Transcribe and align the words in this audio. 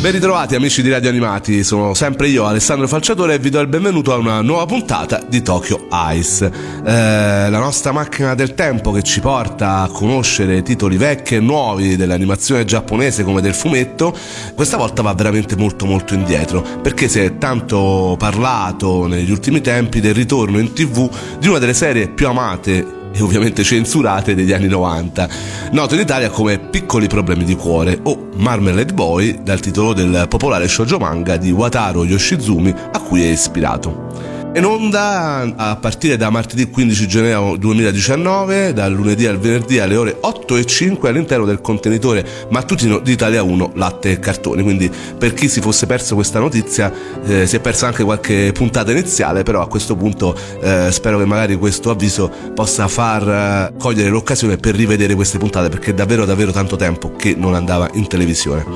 Ben 0.00 0.12
ritrovati 0.12 0.54
amici 0.54 0.80
di 0.80 0.88
Radio 0.88 1.10
Animati, 1.10 1.62
sono 1.62 1.92
sempre 1.92 2.26
io 2.28 2.46
Alessandro 2.46 2.88
Falciatore 2.88 3.34
e 3.34 3.38
vi 3.38 3.50
do 3.50 3.60
il 3.60 3.66
benvenuto 3.66 4.14
a 4.14 4.16
una 4.16 4.40
nuova 4.40 4.64
puntata 4.64 5.22
di 5.28 5.42
Tokyo 5.42 5.88
Ice, 6.14 6.46
eh, 6.46 7.50
la 7.50 7.58
nostra 7.58 7.92
macchina 7.92 8.34
del 8.34 8.54
tempo 8.54 8.92
che 8.92 9.02
ci 9.02 9.20
porta 9.20 9.82
a 9.82 9.88
conoscere 9.88 10.62
titoli 10.62 10.96
vecchi 10.96 11.34
e 11.34 11.40
nuovi 11.40 11.96
dell'animazione 11.96 12.64
giapponese 12.64 13.24
come 13.24 13.42
del 13.42 13.52
fumetto, 13.52 14.16
questa 14.54 14.78
volta 14.78 15.02
va 15.02 15.12
veramente 15.12 15.54
molto 15.54 15.84
molto 15.84 16.14
indietro 16.14 16.64
perché 16.80 17.06
si 17.06 17.20
è 17.20 17.36
tanto 17.36 18.16
parlato 18.18 19.06
negli 19.06 19.30
ultimi 19.30 19.60
tempi 19.60 20.00
del 20.00 20.14
ritorno 20.14 20.58
in 20.58 20.72
tv 20.72 21.10
di 21.38 21.46
una 21.46 21.58
delle 21.58 21.74
serie 21.74 22.08
più 22.08 22.26
amate 22.26 22.99
e 23.12 23.22
ovviamente 23.22 23.62
censurate 23.62 24.34
degli 24.34 24.52
anni 24.52 24.68
90, 24.68 25.28
noto 25.72 25.94
in 25.94 26.00
Italia 26.00 26.30
come 26.30 26.58
Piccoli 26.58 27.06
problemi 27.06 27.44
di 27.44 27.54
cuore 27.54 27.98
o 28.02 28.28
Marmalade 28.36 28.92
Boy 28.92 29.42
dal 29.42 29.60
titolo 29.60 29.92
del 29.92 30.26
popolare 30.28 30.68
shoujo 30.68 30.98
manga 30.98 31.36
di 31.36 31.50
Wataru 31.50 32.04
Yoshizumi 32.04 32.74
a 32.92 32.98
cui 33.00 33.22
è 33.22 33.28
ispirato 33.28 34.09
in 34.52 34.64
onda 34.64 35.54
a 35.54 35.76
partire 35.76 36.16
da 36.16 36.28
martedì 36.28 36.68
15 36.68 37.06
gennaio 37.06 37.56
2019, 37.56 38.72
dal 38.72 38.92
lunedì 38.92 39.26
al 39.26 39.38
venerdì 39.38 39.78
alle 39.78 39.94
ore 39.94 40.16
8 40.20 40.56
e 40.56 40.66
5 40.66 41.08
all'interno 41.08 41.44
del 41.44 41.60
contenitore 41.60 42.26
mattutino 42.50 42.98
di 42.98 43.12
Italia 43.12 43.44
1 43.44 43.72
latte 43.74 44.10
e 44.10 44.18
cartoni. 44.18 44.64
Quindi 44.64 44.90
per 45.16 45.34
chi 45.34 45.48
si 45.48 45.60
fosse 45.60 45.86
perso 45.86 46.16
questa 46.16 46.40
notizia 46.40 46.92
eh, 47.24 47.46
si 47.46 47.56
è 47.56 47.60
persa 47.60 47.86
anche 47.86 48.02
qualche 48.02 48.50
puntata 48.52 48.90
iniziale, 48.90 49.44
però 49.44 49.62
a 49.62 49.68
questo 49.68 49.94
punto 49.94 50.36
eh, 50.60 50.88
spero 50.90 51.18
che 51.18 51.26
magari 51.26 51.54
questo 51.54 51.90
avviso 51.90 52.28
possa 52.52 52.88
far 52.88 53.28
eh, 53.28 53.78
cogliere 53.78 54.10
l'occasione 54.10 54.56
per 54.56 54.74
rivedere 54.74 55.14
queste 55.14 55.38
puntate 55.38 55.68
perché 55.68 55.92
è 55.92 55.94
davvero 55.94 56.24
davvero 56.24 56.50
tanto 56.50 56.74
tempo 56.74 57.12
che 57.14 57.36
non 57.36 57.54
andava 57.54 57.88
in 57.92 58.08
televisione. 58.08 58.66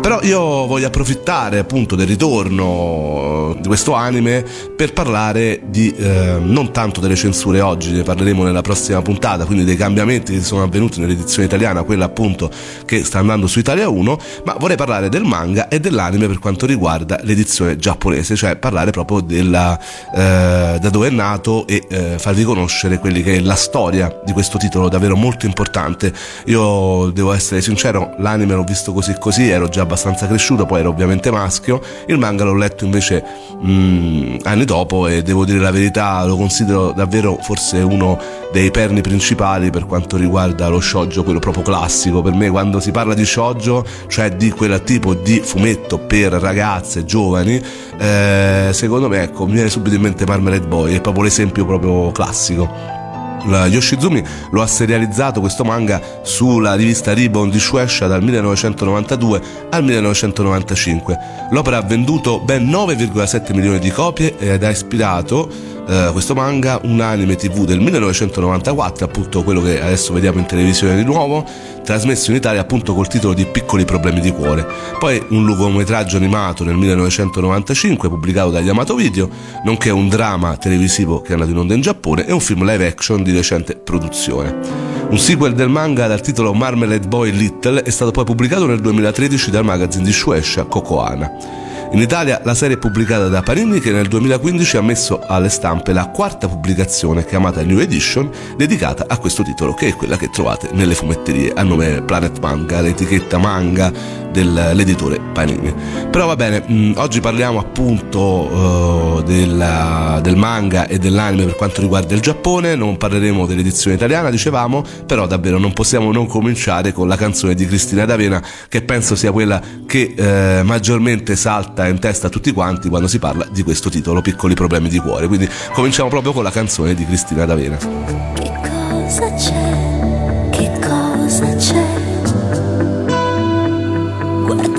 Però 0.00 0.20
io 0.22 0.38
voglio 0.66 0.86
approfittare 0.86 1.58
appunto 1.58 1.96
del 1.96 2.06
ritorno 2.06 3.56
di 3.60 3.66
questo 3.66 3.94
anime 3.94 4.44
per 4.76 4.92
parlare 4.92 5.06
parlare 5.08 5.62
di 5.64 5.90
eh, 5.96 6.38
non 6.38 6.70
tanto 6.70 7.00
delle 7.00 7.16
censure 7.16 7.62
oggi, 7.62 7.92
ne 7.92 8.02
parleremo 8.02 8.44
nella 8.44 8.60
prossima 8.60 9.00
puntata, 9.00 9.46
quindi 9.46 9.64
dei 9.64 9.74
cambiamenti 9.74 10.34
che 10.34 10.42
sono 10.42 10.64
avvenuti 10.64 11.00
nell'edizione 11.00 11.46
italiana, 11.46 11.82
quella 11.82 12.04
appunto 12.04 12.50
che 12.84 13.02
sta 13.04 13.18
andando 13.18 13.46
su 13.46 13.58
Italia 13.58 13.88
1, 13.88 14.18
ma 14.44 14.56
vorrei 14.58 14.76
parlare 14.76 15.08
del 15.08 15.24
manga 15.24 15.68
e 15.68 15.80
dell'anime 15.80 16.26
per 16.26 16.38
quanto 16.38 16.66
riguarda 16.66 17.18
l'edizione 17.22 17.78
giapponese, 17.78 18.36
cioè 18.36 18.56
parlare 18.56 18.90
proprio 18.90 19.20
della, 19.20 19.78
eh, 20.14 20.78
da 20.78 20.90
dove 20.90 21.08
è 21.08 21.10
nato 21.10 21.66
e 21.66 21.86
eh, 21.88 22.18
farvi 22.18 22.44
conoscere 22.44 22.98
quelli 22.98 23.22
che 23.22 23.36
è 23.36 23.40
la 23.40 23.54
storia 23.54 24.14
di 24.26 24.32
questo 24.32 24.58
titolo 24.58 24.90
davvero 24.90 25.16
molto 25.16 25.46
importante. 25.46 26.12
Io 26.46 27.10
devo 27.14 27.32
essere 27.32 27.62
sincero, 27.62 28.12
l'anime 28.18 28.54
l'ho 28.54 28.64
visto 28.64 28.92
così 28.92 29.14
così, 29.18 29.48
ero 29.48 29.68
già 29.68 29.80
abbastanza 29.80 30.26
cresciuto, 30.26 30.66
poi 30.66 30.80
ero 30.80 30.90
ovviamente 30.90 31.30
maschio, 31.30 31.80
il 32.08 32.18
manga 32.18 32.44
l'ho 32.44 32.54
letto 32.54 32.84
invece 32.84 33.24
mh, 33.58 33.70
mm, 33.70 34.36
anni 34.42 34.66
dopo 34.66 34.97
e 35.06 35.22
devo 35.22 35.44
dire 35.44 35.58
la 35.58 35.70
verità, 35.70 36.24
lo 36.24 36.36
considero 36.36 36.92
davvero 36.92 37.38
forse 37.40 37.78
uno 37.78 38.18
dei 38.52 38.70
perni 38.70 39.00
principali 39.00 39.70
per 39.70 39.86
quanto 39.86 40.16
riguarda 40.16 40.68
lo 40.68 40.80
shoujo, 40.80 41.22
quello 41.22 41.38
proprio 41.38 41.62
classico. 41.62 42.22
Per 42.22 42.32
me 42.32 42.50
quando 42.50 42.80
si 42.80 42.90
parla 42.90 43.14
di 43.14 43.24
shoujo, 43.24 43.84
cioè 44.08 44.30
di 44.30 44.50
quel 44.50 44.82
tipo 44.82 45.14
di 45.14 45.40
fumetto 45.40 45.98
per 45.98 46.32
ragazze 46.32 47.04
giovani, 47.04 47.62
eh, 47.98 48.70
secondo 48.72 49.08
me 49.08 49.22
ecco, 49.22 49.46
mi 49.46 49.52
viene 49.52 49.68
subito 49.68 49.94
in 49.94 50.02
mente 50.02 50.26
Marmalade 50.26 50.66
Boy, 50.66 50.94
è 50.94 51.00
proprio 51.00 51.24
l'esempio 51.24 51.64
proprio 51.64 52.10
classico. 52.10 52.97
Yoshizumi 53.46 54.22
lo 54.50 54.62
ha 54.62 54.66
serializzato 54.66 55.40
questo 55.40 55.64
manga 55.64 56.00
sulla 56.22 56.74
rivista 56.74 57.12
Ribbon 57.12 57.50
di 57.50 57.58
Shueisha 57.58 58.06
dal 58.06 58.22
1992 58.22 59.42
al 59.70 59.84
1995. 59.84 61.18
L'opera 61.50 61.78
ha 61.78 61.82
venduto 61.82 62.40
ben 62.40 62.68
9,7 62.68 63.54
milioni 63.54 63.78
di 63.78 63.90
copie 63.90 64.36
ed 64.38 64.62
ha 64.64 64.70
ispirato 64.70 65.76
eh, 65.88 66.10
questo 66.12 66.34
manga, 66.34 66.78
un 66.84 67.00
anime 67.00 67.34
tv 67.34 67.64
del 67.64 67.80
1994, 67.80 69.06
appunto 69.06 69.42
quello 69.42 69.62
che 69.62 69.80
adesso 69.80 70.12
vediamo 70.12 70.38
in 70.38 70.44
televisione 70.44 70.94
di 70.94 71.02
nuovo, 71.02 71.44
trasmesso 71.82 72.30
in 72.30 72.36
Italia 72.36 72.60
appunto 72.60 72.94
col 72.94 73.08
titolo 73.08 73.32
di 73.32 73.46
Piccoli 73.46 73.86
problemi 73.86 74.20
di 74.20 74.30
cuore. 74.30 74.66
Poi 74.98 75.22
un 75.30 75.44
lungometraggio 75.46 76.18
animato 76.18 76.62
nel 76.62 76.76
1995 76.76 78.08
pubblicato 78.10 78.50
da 78.50 78.60
Yamato 78.60 78.94
Video, 78.94 79.30
nonché 79.64 79.88
un 79.88 80.08
drama 80.10 80.58
televisivo 80.58 81.22
che 81.22 81.30
è 81.30 81.32
andato 81.32 81.52
in 81.52 81.56
onda 81.56 81.72
in 81.72 81.80
Giappone 81.80 82.26
e 82.26 82.32
un 82.32 82.40
film 82.40 82.64
live 82.64 82.86
action 82.86 83.22
di 83.22 83.32
recente 83.32 83.74
produzione. 83.76 84.96
Un 85.08 85.18
sequel 85.18 85.54
del 85.54 85.70
manga 85.70 86.06
dal 86.06 86.20
titolo 86.20 86.52
Marmalade 86.52 87.08
Boy 87.08 87.30
Little 87.30 87.82
è 87.82 87.88
stato 87.88 88.10
poi 88.10 88.24
pubblicato 88.24 88.66
nel 88.66 88.80
2013 88.80 89.50
dal 89.50 89.64
magazine 89.64 90.04
di 90.04 90.12
Shueisha 90.12 90.64
Kokohana. 90.64 91.57
In 91.90 92.00
Italia 92.00 92.40
la 92.44 92.54
serie 92.54 92.76
è 92.76 92.78
pubblicata 92.78 93.28
da 93.28 93.40
Panini 93.40 93.80
che 93.80 93.92
nel 93.92 94.08
2015 94.08 94.76
ha 94.76 94.82
messo 94.82 95.20
alle 95.26 95.48
stampe 95.48 95.94
la 95.94 96.08
quarta 96.08 96.46
pubblicazione 96.46 97.24
chiamata 97.24 97.62
New 97.62 97.78
Edition 97.78 98.30
dedicata 98.56 99.06
a 99.08 99.16
questo 99.16 99.42
titolo 99.42 99.72
che 99.72 99.88
è 99.88 99.94
quella 99.94 100.18
che 100.18 100.28
trovate 100.28 100.68
nelle 100.72 100.94
fumetterie 100.94 101.52
a 101.54 101.62
nome 101.62 102.02
Planet 102.02 102.40
Manga, 102.40 102.82
l'etichetta 102.82 103.38
manga 103.38 103.90
dell'editore 104.30 105.18
Panini. 105.32 105.72
Però 106.10 106.26
va 106.26 106.36
bene, 106.36 106.62
mh, 106.66 106.74
mm, 106.74 106.92
oggi 106.96 107.20
parliamo 107.20 107.58
appunto 107.58 108.20
uh, 108.20 109.22
della, 109.22 110.20
del 110.22 110.36
manga 110.36 110.86
e 110.86 110.98
dell'anime 110.98 111.44
per 111.44 111.56
quanto 111.56 111.80
riguarda 111.80 112.14
il 112.14 112.20
Giappone, 112.20 112.74
non 112.74 112.96
parleremo 112.96 113.46
dell'edizione 113.46 113.96
italiana, 113.96 114.30
dicevamo, 114.30 114.84
però 115.06 115.26
davvero 115.26 115.58
non 115.58 115.72
possiamo 115.72 116.12
non 116.12 116.26
cominciare 116.26 116.92
con 116.92 117.08
la 117.08 117.16
canzone 117.16 117.54
di 117.54 117.66
Cristina 117.66 118.04
D'Avena 118.04 118.42
che 118.68 118.82
penso 118.82 119.16
sia 119.16 119.32
quella 119.32 119.60
che 119.86 120.14
eh, 120.16 120.62
maggiormente 120.62 121.34
salta 121.34 121.77
in 121.86 121.98
testa 121.98 122.26
a 122.26 122.30
tutti 122.30 122.52
quanti 122.52 122.88
quando 122.88 123.06
si 123.06 123.18
parla 123.18 123.46
di 123.50 123.62
questo 123.62 123.90
titolo, 123.90 124.20
Piccoli 124.20 124.54
problemi 124.54 124.88
di 124.88 124.98
cuore. 124.98 125.28
Quindi 125.28 125.48
cominciamo 125.72 126.08
proprio 126.08 126.32
con 126.32 126.42
la 126.42 126.50
canzone 126.50 126.94
di 126.94 127.06
Cristina 127.06 127.44
D'Avena. 127.44 127.76
Che 127.76 128.52
cosa 128.62 129.34
c'è? 129.34 130.48
Che 130.50 130.78
cosa 130.80 131.54
c'è? 131.56 131.98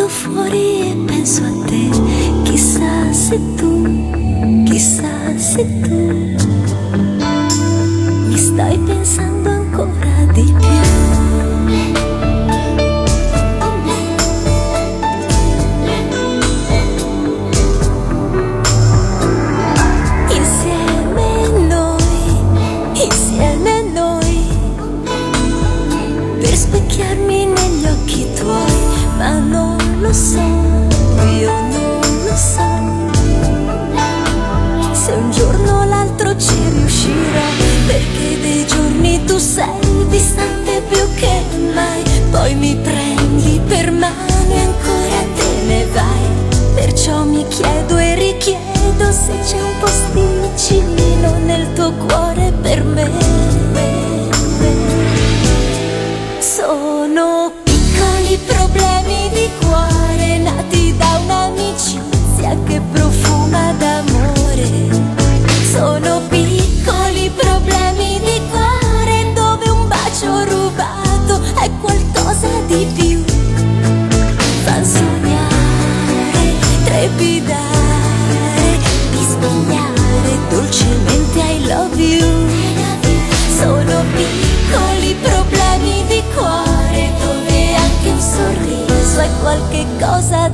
fuori 0.10 0.92
e 0.92 0.96
penso 1.06 1.44
a 1.44 1.66
te, 1.66 1.90
chissà 2.44 3.14
se 3.14 3.40
tu, 3.56 4.64
chissà 4.66 5.38
se 5.38 5.80
tu 5.82 6.36
mi 8.28 8.38
stai 8.38 8.78
pensando 8.80 9.50
ancora 9.50 9.59
lo 30.10 30.16
so, 30.16 30.40
io 30.40 31.52
non 31.52 32.02
lo 32.26 32.36
so. 32.36 32.68
Se 34.92 35.12
un 35.12 35.30
giorno 35.30 35.82
o 35.82 35.84
l'altro 35.84 36.36
ci 36.36 36.56
riuscirò, 36.68 37.46
perché 37.86 38.42
dei 38.42 38.66
giorni 38.66 39.24
tu 39.26 39.38
sei 39.38 40.08
distante 40.08 40.82
più 40.90 41.14
che 41.14 41.44
mai. 41.76 42.02
Poi 42.32 42.56
mi 42.56 42.76
prendi 42.78 43.62
per 43.68 43.92
mano 43.92 44.52
e 44.52 44.60
ancora 44.60 45.20
te 45.36 45.66
ne 45.68 45.86
vai. 45.94 46.74
Perciò 46.74 47.24
mi 47.24 47.46
chiedo 47.48 47.98
e 47.98 48.16
richiedo 48.16 49.12
se 49.12 49.38
c'è 49.46 49.62
un 49.62 49.78
posticino 49.80 51.38
nel 51.46 51.72
tuo 51.74 51.92
cuore 51.92 52.29
qualche 90.00 90.06
cosa 90.06 90.49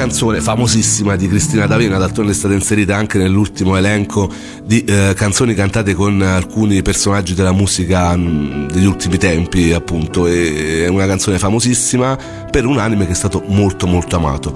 canzone 0.00 0.40
famosissima 0.40 1.14
di 1.14 1.28
Cristina 1.28 1.66
D'Avena, 1.66 1.98
d'altronde 1.98 2.32
è 2.32 2.34
stata 2.34 2.54
inserita 2.54 2.96
anche 2.96 3.18
nell'ultimo 3.18 3.76
elenco 3.76 4.32
di 4.64 4.82
eh, 4.82 5.12
canzoni 5.14 5.52
cantate 5.52 5.92
con 5.92 6.22
alcuni 6.22 6.80
personaggi 6.80 7.34
della 7.34 7.52
musica 7.52 8.16
mh, 8.16 8.22
mm, 8.22 8.68
degli 8.68 8.86
ultimi 8.86 9.18
tempi, 9.18 9.74
appunto. 9.74 10.26
E, 10.26 10.84
è 10.84 10.88
una 10.88 11.04
canzone 11.04 11.38
famosissima 11.38 12.16
per 12.50 12.64
un 12.64 12.78
anime 12.78 13.04
che 13.04 13.12
è 13.12 13.14
stato 13.14 13.42
molto 13.48 13.86
molto 13.86 14.16
amato 14.16 14.54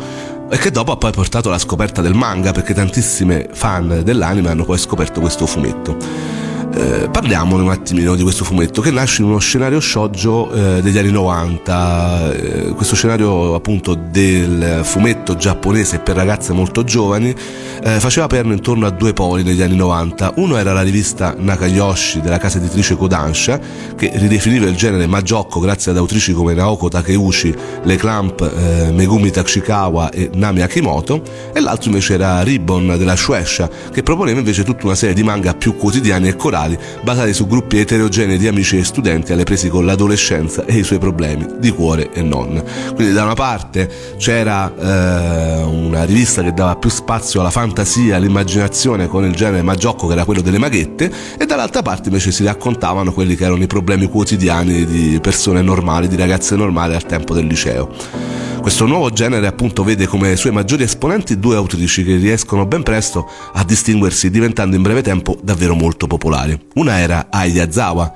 e 0.49 0.57
che 0.57 0.71
dopo 0.71 0.93
ha 0.93 0.97
poi 0.97 1.13
portato 1.13 1.49
alla 1.49 1.59
scoperta 1.59 2.01
del 2.01 2.15
manga 2.15 2.53
perché 2.53 2.73
tantissime 2.73 3.47
fan 3.53 4.01
dell'anime 4.03 4.49
hanno 4.49 4.65
poi 4.65 4.79
scoperto 4.79 5.21
questo 5.21 5.45
fumetto. 5.45 6.44
Eh, 6.77 7.09
parliamone 7.09 7.63
un 7.63 7.71
attimino 7.71 8.17
di 8.17 8.25
questo 8.25 8.43
fumetto 8.45 8.81
che 8.81 8.91
nasce 8.91 9.23
in 9.23 9.29
uno 9.29 9.39
scenario 9.39 9.79
shoujo 9.79 10.51
eh, 10.51 10.83
degli 10.83 10.99
anni 10.99 11.13
90, 11.13 12.33
eh, 12.33 12.69
questo 12.71 12.97
scenario 12.97 13.55
appunto 13.55 13.95
del 13.95 14.81
fumetto 14.83 15.37
giapponese 15.37 16.01
per 16.01 16.17
ragazze 16.17 16.53
molto 16.53 16.83
giovani 16.83 17.33
eh, 17.81 18.01
faceva 18.01 18.27
perno 18.27 18.53
intorno 18.53 18.87
a 18.87 18.91
due 18.91 19.13
poli 19.13 19.45
negli 19.45 19.63
anni 19.63 19.77
90, 19.77 20.33
uno 20.37 20.57
era 20.57 20.73
la 20.73 20.83
rivista 20.83 21.37
Nakayoshi 21.39 22.21
della 22.21 22.39
casa 22.39 22.59
editrice 22.59 22.97
Kodansha 22.97 23.61
che 23.97 24.11
ridefiniva 24.15 24.67
il 24.67 24.75
genere 24.75 25.07
Majocco 25.07 25.61
grazie 25.61 25.93
ad 25.93 25.99
autrici 25.99 26.33
come 26.33 26.55
Naoko 26.55 26.89
Takeuchi, 26.89 27.55
Le 27.85 27.97
Clamp, 27.97 28.41
eh, 28.41 28.91
Megumi 28.91 29.31
Tachikawa 29.31 30.11
e 30.11 30.31
Nami 30.35 30.63
Akimoto. 30.63 31.23
E 31.53 31.61
l'altro 31.61 31.91
invece 31.91 32.15
era 32.15 32.43
Ribbon 32.43 32.97
della 32.99 33.17
Shueisha 33.17 33.69
che 33.93 34.03
proponeva 34.03 34.39
invece 34.39 34.65
tutta 34.65 34.87
una 34.87 34.95
serie 34.95 35.15
di 35.15 35.23
manga 35.23 35.55
più 35.55 35.77
quotidiani 35.77 36.29
e 36.29 36.37
corali 36.37 36.64
musicali 36.65 36.79
basati 37.03 37.33
su 37.33 37.47
gruppi 37.47 37.79
eterogenei 37.79 38.39
di 38.39 38.49
amici 38.49 38.79
e 38.79 38.85
studenti 38.85 39.33
alle 39.33 39.45
prese 39.45 39.69
con 39.69 39.85
l'adolescenza 39.85 40.65
e 40.65 40.79
i 40.79 40.83
suoi 40.83 40.99
problemi 40.99 41.47
di 41.59 41.71
cuore 41.71 42.11
e 42.13 42.23
non. 42.23 42.63
Quindi 42.95 43.13
da 43.13 43.25
una 43.25 43.35
parte 43.35 43.91
c'era 44.17 44.73
eh, 44.75 45.63
una 45.63 46.05
rivista 46.05 46.43
che 46.43 46.53
dava 46.53 46.77
più 46.77 46.91
spazio 46.91 47.41
alla 47.41 47.51
fantasia, 47.51 48.17
all'immaginazione 48.17 49.07
con 49.07 49.25
il 49.25 49.35
genere 49.35 49.63
maggiocco 49.63 50.07
che 50.07 50.15
era 50.15 50.25
quello 50.25 50.41
delle 50.41 50.59
maghette 50.59 51.11
e 51.39 51.47
dall'altra 51.47 51.83
parte 51.83 52.09
invece 52.09 52.33
si 52.33 52.45
raccontavano 52.45 53.13
quelli 53.13 53.37
che 53.37 53.45
erano 53.45 53.63
i 53.63 53.67
problemi 53.67 54.09
quotidiani 54.09 54.85
di 54.87 55.19
persone 55.21 55.63
normali, 55.63 56.09
di 56.09 56.17
ragazze 56.17 56.57
normali 56.57 56.95
al 56.95 57.05
tempo 57.05 57.35
del 57.35 57.47
liceo. 57.47 58.33
Questo 58.65 58.87
nuovo 58.87 59.11
genere 59.11 59.47
appunto 59.47 59.85
vede 59.85 60.07
come 60.07 60.37
suoi 60.37 60.51
maggiori 60.51 60.85
esponenti 60.85 61.39
due 61.39 61.55
autrici 61.55 62.03
che 62.03 62.17
riescono 62.17 62.65
ben 62.65 62.83
presto 62.83 63.29
a 63.53 63.63
distinguersi 63.63 64.31
diventando 64.31 64.75
in 64.75 64.81
breve 64.81 65.03
tempo 65.03 65.37
davvero 65.43 65.75
molto 65.75 66.07
popolari. 66.07 66.59
Una 66.77 66.99
era 66.99 67.27
Ai 67.29 67.61
Azawa, 67.61 68.11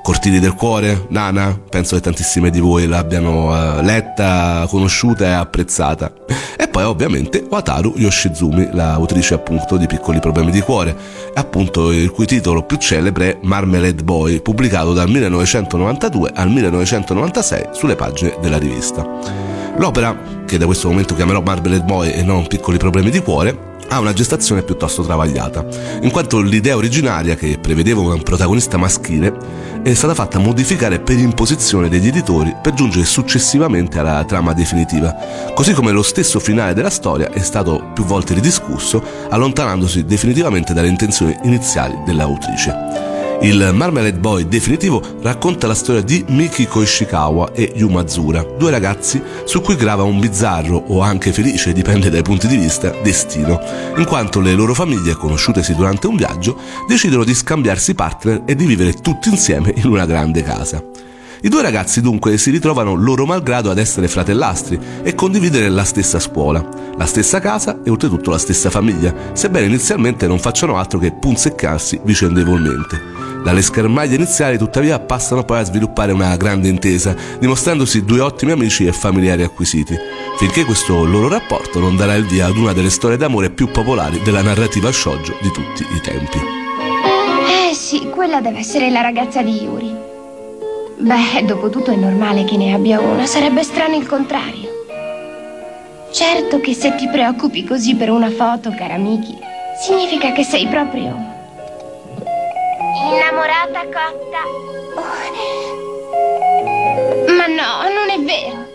Cortili 0.00 0.38
del 0.38 0.54
cuore, 0.54 1.06
Nana, 1.08 1.58
penso 1.68 1.96
che 1.96 2.00
tantissime 2.00 2.50
di 2.50 2.60
voi 2.60 2.86
l'abbiano 2.86 3.48
uh, 3.48 3.82
letta, 3.82 4.66
conosciuta 4.68 5.24
e 5.24 5.32
apprezzata. 5.32 6.12
E 6.56 6.68
poi 6.68 6.84
ovviamente 6.84 7.44
Wataru 7.50 7.94
Yoshizumi, 7.96 8.68
l'autrice 8.72 9.34
appunto 9.34 9.76
di 9.76 9.88
Piccoli 9.88 10.20
problemi 10.20 10.52
di 10.52 10.60
cuore, 10.60 10.96
appunto 11.34 11.90
il 11.90 12.12
cui 12.12 12.26
titolo 12.26 12.62
più 12.62 12.76
celebre 12.76 13.32
è 13.32 13.38
Marmalade 13.42 14.04
Boy, 14.04 14.40
pubblicato 14.42 14.92
dal 14.92 15.08
1992 15.08 16.30
al 16.32 16.50
1996 16.50 17.68
sulle 17.72 17.96
pagine 17.96 18.36
della 18.40 18.58
rivista. 18.58 19.51
L'opera, 19.76 20.16
che 20.46 20.58
da 20.58 20.66
questo 20.66 20.88
momento 20.88 21.14
chiamerò 21.14 21.40
Marbled 21.40 21.84
Boy 21.84 22.10
e 22.10 22.22
non 22.22 22.46
Piccoli 22.46 22.78
problemi 22.78 23.10
di 23.10 23.20
cuore, 23.20 23.70
ha 23.88 23.98
una 24.00 24.12
gestazione 24.12 24.62
piuttosto 24.62 25.02
travagliata, 25.02 25.64
in 26.00 26.10
quanto 26.10 26.40
l'idea 26.40 26.76
originaria, 26.76 27.34
che 27.34 27.58
prevedeva 27.60 28.00
un 28.00 28.22
protagonista 28.22 28.78
maschile, 28.78 29.34
è 29.82 29.92
stata 29.92 30.14
fatta 30.14 30.38
modificare 30.38 31.00
per 31.00 31.18
imposizione 31.18 31.88
degli 31.88 32.06
editori 32.06 32.54
per 32.62 32.72
giungere 32.72 33.04
successivamente 33.04 33.98
alla 33.98 34.24
trama 34.24 34.54
definitiva, 34.54 35.14
così 35.54 35.72
come 35.74 35.92
lo 35.92 36.02
stesso 36.02 36.38
finale 36.38 36.72
della 36.72 36.90
storia 36.90 37.30
è 37.30 37.40
stato 37.40 37.90
più 37.92 38.04
volte 38.04 38.34
ridiscusso, 38.34 39.02
allontanandosi 39.28 40.04
definitivamente 40.04 40.72
dalle 40.72 40.88
intenzioni 40.88 41.36
iniziali 41.42 41.94
dell'autrice. 42.06 43.11
Il 43.42 43.72
Marmalade 43.74 44.18
Boy 44.18 44.46
definitivo 44.46 45.02
racconta 45.20 45.66
la 45.66 45.74
storia 45.74 46.00
di 46.00 46.24
Miki 46.28 46.64
Koishikawa 46.64 47.50
e 47.52 47.72
Yumazura, 47.74 48.46
due 48.56 48.70
ragazzi 48.70 49.20
su 49.44 49.60
cui 49.60 49.74
grava 49.74 50.04
un 50.04 50.20
bizzarro 50.20 50.84
o 50.86 51.00
anche 51.00 51.32
felice, 51.32 51.72
dipende 51.72 52.08
dai 52.08 52.22
punti 52.22 52.46
di 52.46 52.56
vista, 52.56 52.94
destino, 53.02 53.60
in 53.96 54.04
quanto 54.04 54.38
le 54.38 54.52
loro 54.52 54.74
famiglie, 54.74 55.14
conosciutesi 55.14 55.74
durante 55.74 56.06
un 56.06 56.14
viaggio, 56.14 56.56
decidono 56.86 57.24
di 57.24 57.34
scambiarsi 57.34 57.96
partner 57.96 58.42
e 58.46 58.54
di 58.54 58.64
vivere 58.64 58.92
tutti 58.92 59.28
insieme 59.28 59.74
in 59.74 59.88
una 59.88 60.06
grande 60.06 60.44
casa. 60.44 60.80
I 61.44 61.48
due 61.48 61.62
ragazzi 61.62 62.00
dunque 62.00 62.38
si 62.38 62.52
ritrovano 62.52 62.94
loro 62.94 63.26
malgrado 63.26 63.72
ad 63.72 63.78
essere 63.78 64.06
fratellastri 64.06 64.78
e 65.02 65.16
condividere 65.16 65.68
la 65.68 65.82
stessa 65.82 66.20
scuola, 66.20 66.64
la 66.96 67.06
stessa 67.06 67.40
casa 67.40 67.80
e 67.82 67.90
oltretutto 67.90 68.30
la 68.30 68.38
stessa 68.38 68.70
famiglia, 68.70 69.12
sebbene 69.32 69.66
inizialmente 69.66 70.28
non 70.28 70.38
facciano 70.38 70.76
altro 70.76 71.00
che 71.00 71.10
punzeccarsi 71.10 72.00
vicendevolmente. 72.04 73.31
Dalle 73.42 73.62
schermaglie 73.62 74.14
iniziali 74.14 74.56
tuttavia 74.56 75.00
passano 75.00 75.44
poi 75.44 75.58
a 75.58 75.64
sviluppare 75.64 76.12
una 76.12 76.36
grande 76.36 76.68
intesa, 76.68 77.14
dimostrandosi 77.40 78.04
due 78.04 78.20
ottimi 78.20 78.52
amici 78.52 78.86
e 78.86 78.92
familiari 78.92 79.42
acquisiti, 79.42 79.98
finché 80.38 80.64
questo 80.64 81.04
loro 81.04 81.28
rapporto 81.28 81.80
non 81.80 81.96
darà 81.96 82.14
il 82.14 82.24
via 82.24 82.46
ad 82.46 82.56
una 82.56 82.72
delle 82.72 82.90
storie 82.90 83.16
d'amore 83.16 83.50
più 83.50 83.68
popolari 83.68 84.22
della 84.22 84.42
narrativa 84.42 84.92
shoujo 84.92 85.36
di 85.40 85.50
tutti 85.50 85.82
i 85.82 86.00
tempi. 86.00 86.38
Eh 87.70 87.74
sì, 87.74 88.08
quella 88.10 88.40
deve 88.40 88.58
essere 88.60 88.90
la 88.90 89.00
ragazza 89.00 89.42
di 89.42 89.62
Yuri. 89.62 89.92
Beh, 90.98 91.44
dopo 91.44 91.68
tutto 91.68 91.90
è 91.90 91.96
normale 91.96 92.44
che 92.44 92.56
ne 92.56 92.72
abbia 92.72 93.00
una, 93.00 93.26
sarebbe 93.26 93.64
strano 93.64 93.96
il 93.96 94.06
contrario. 94.06 94.70
Certo 96.12 96.60
che 96.60 96.74
se 96.74 96.94
ti 96.94 97.08
preoccupi 97.08 97.64
così 97.64 97.96
per 97.96 98.10
una 98.10 98.30
foto, 98.30 98.72
cara 98.76 98.98
Miki, 98.98 99.36
significa 99.80 100.30
che 100.30 100.44
sei 100.44 100.68
proprio 100.68 101.31
Innamorata 102.94 103.84
cotta. 103.84 104.42
Oh. 104.94 105.02
Ma 107.36 107.46
no, 107.46 107.88
non 107.88 108.10
è 108.10 108.18
vero. 108.22 108.70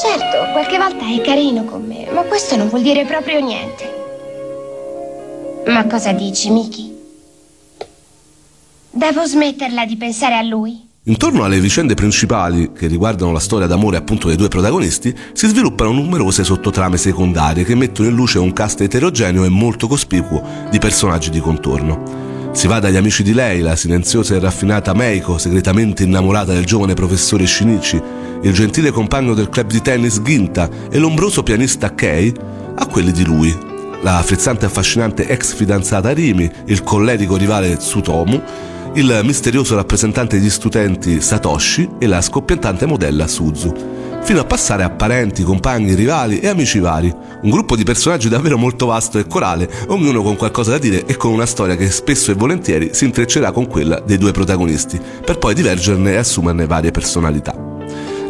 Certo, 0.00 0.52
qualche 0.52 0.78
volta 0.78 1.04
è 1.04 1.20
carino 1.20 1.64
con 1.64 1.84
me, 1.84 2.08
ma 2.12 2.22
questo 2.22 2.56
non 2.56 2.68
vuol 2.68 2.82
dire 2.82 3.04
proprio 3.04 3.40
niente. 3.40 3.98
Ma 5.66 5.84
cosa 5.86 6.12
dici, 6.12 6.50
Miki? 6.50 6.96
Devo 8.90 9.26
smetterla 9.26 9.84
di 9.84 9.96
pensare 9.96 10.36
a 10.36 10.42
lui? 10.42 10.88
Intorno 11.04 11.44
alle 11.44 11.58
vicende 11.58 11.94
principali, 11.94 12.72
che 12.72 12.86
riguardano 12.86 13.32
la 13.32 13.40
storia 13.40 13.66
d'amore 13.66 13.96
appunto 13.96 14.28
dei 14.28 14.36
due 14.36 14.48
protagonisti, 14.48 15.16
si 15.32 15.48
sviluppano 15.48 15.92
numerose 15.92 16.44
sottotrame 16.44 16.96
secondarie 16.96 17.64
che 17.64 17.74
mettono 17.74 18.08
in 18.08 18.14
luce 18.14 18.38
un 18.38 18.52
cast 18.52 18.82
eterogeneo 18.82 19.44
e 19.44 19.48
molto 19.48 19.88
cospicuo 19.88 20.42
di 20.70 20.78
personaggi 20.78 21.30
di 21.30 21.40
contorno. 21.40 22.29
Si 22.52 22.66
va 22.66 22.80
dagli 22.80 22.96
amici 22.96 23.22
di 23.22 23.32
lei, 23.32 23.60
la 23.60 23.76
silenziosa 23.76 24.34
e 24.34 24.40
raffinata 24.40 24.92
Meiko, 24.92 25.38
segretamente 25.38 26.02
innamorata 26.02 26.52
del 26.52 26.66
giovane 26.66 26.94
professore 26.94 27.46
Shinichi, 27.46 28.00
il 28.42 28.52
gentile 28.52 28.90
compagno 28.90 29.34
del 29.34 29.48
club 29.48 29.68
di 29.68 29.80
tennis 29.80 30.20
Ginta 30.20 30.68
e 30.90 30.98
l'ombroso 30.98 31.42
pianista 31.42 31.94
Kei, 31.94 32.34
a 32.74 32.86
quelli 32.86 33.12
di 33.12 33.24
lui, 33.24 33.56
la 34.02 34.20
frizzante 34.22 34.64
e 34.64 34.68
affascinante 34.68 35.26
ex 35.26 35.54
fidanzata 35.54 36.10
Rimi, 36.10 36.50
il 36.66 36.82
collerico 36.82 37.36
rivale 37.36 37.76
Tsutomu, 37.76 38.42
il 38.94 39.20
misterioso 39.22 39.76
rappresentante 39.76 40.38
degli 40.38 40.50
studenti 40.50 41.20
Satoshi 41.20 41.88
e 41.98 42.06
la 42.06 42.20
scoppiettante 42.20 42.84
modella 42.84 43.28
Suzu 43.28 44.00
fino 44.22 44.40
a 44.40 44.44
passare 44.44 44.82
a 44.82 44.90
parenti, 44.90 45.42
compagni, 45.42 45.94
rivali 45.94 46.40
e 46.40 46.48
amici 46.48 46.78
vari. 46.78 47.14
Un 47.42 47.50
gruppo 47.50 47.76
di 47.76 47.84
personaggi 47.84 48.28
davvero 48.28 48.58
molto 48.58 48.86
vasto 48.86 49.18
e 49.18 49.26
corale, 49.26 49.68
ognuno 49.88 50.22
con 50.22 50.36
qualcosa 50.36 50.72
da 50.72 50.78
dire 50.78 51.04
e 51.06 51.16
con 51.16 51.32
una 51.32 51.46
storia 51.46 51.76
che 51.76 51.90
spesso 51.90 52.30
e 52.30 52.34
volentieri 52.34 52.90
si 52.92 53.04
intreccerà 53.04 53.52
con 53.52 53.66
quella 53.66 54.00
dei 54.00 54.18
due 54.18 54.32
protagonisti, 54.32 55.00
per 55.24 55.38
poi 55.38 55.54
divergerne 55.54 56.12
e 56.12 56.16
assumerne 56.16 56.66
varie 56.66 56.90
personalità. 56.90 57.70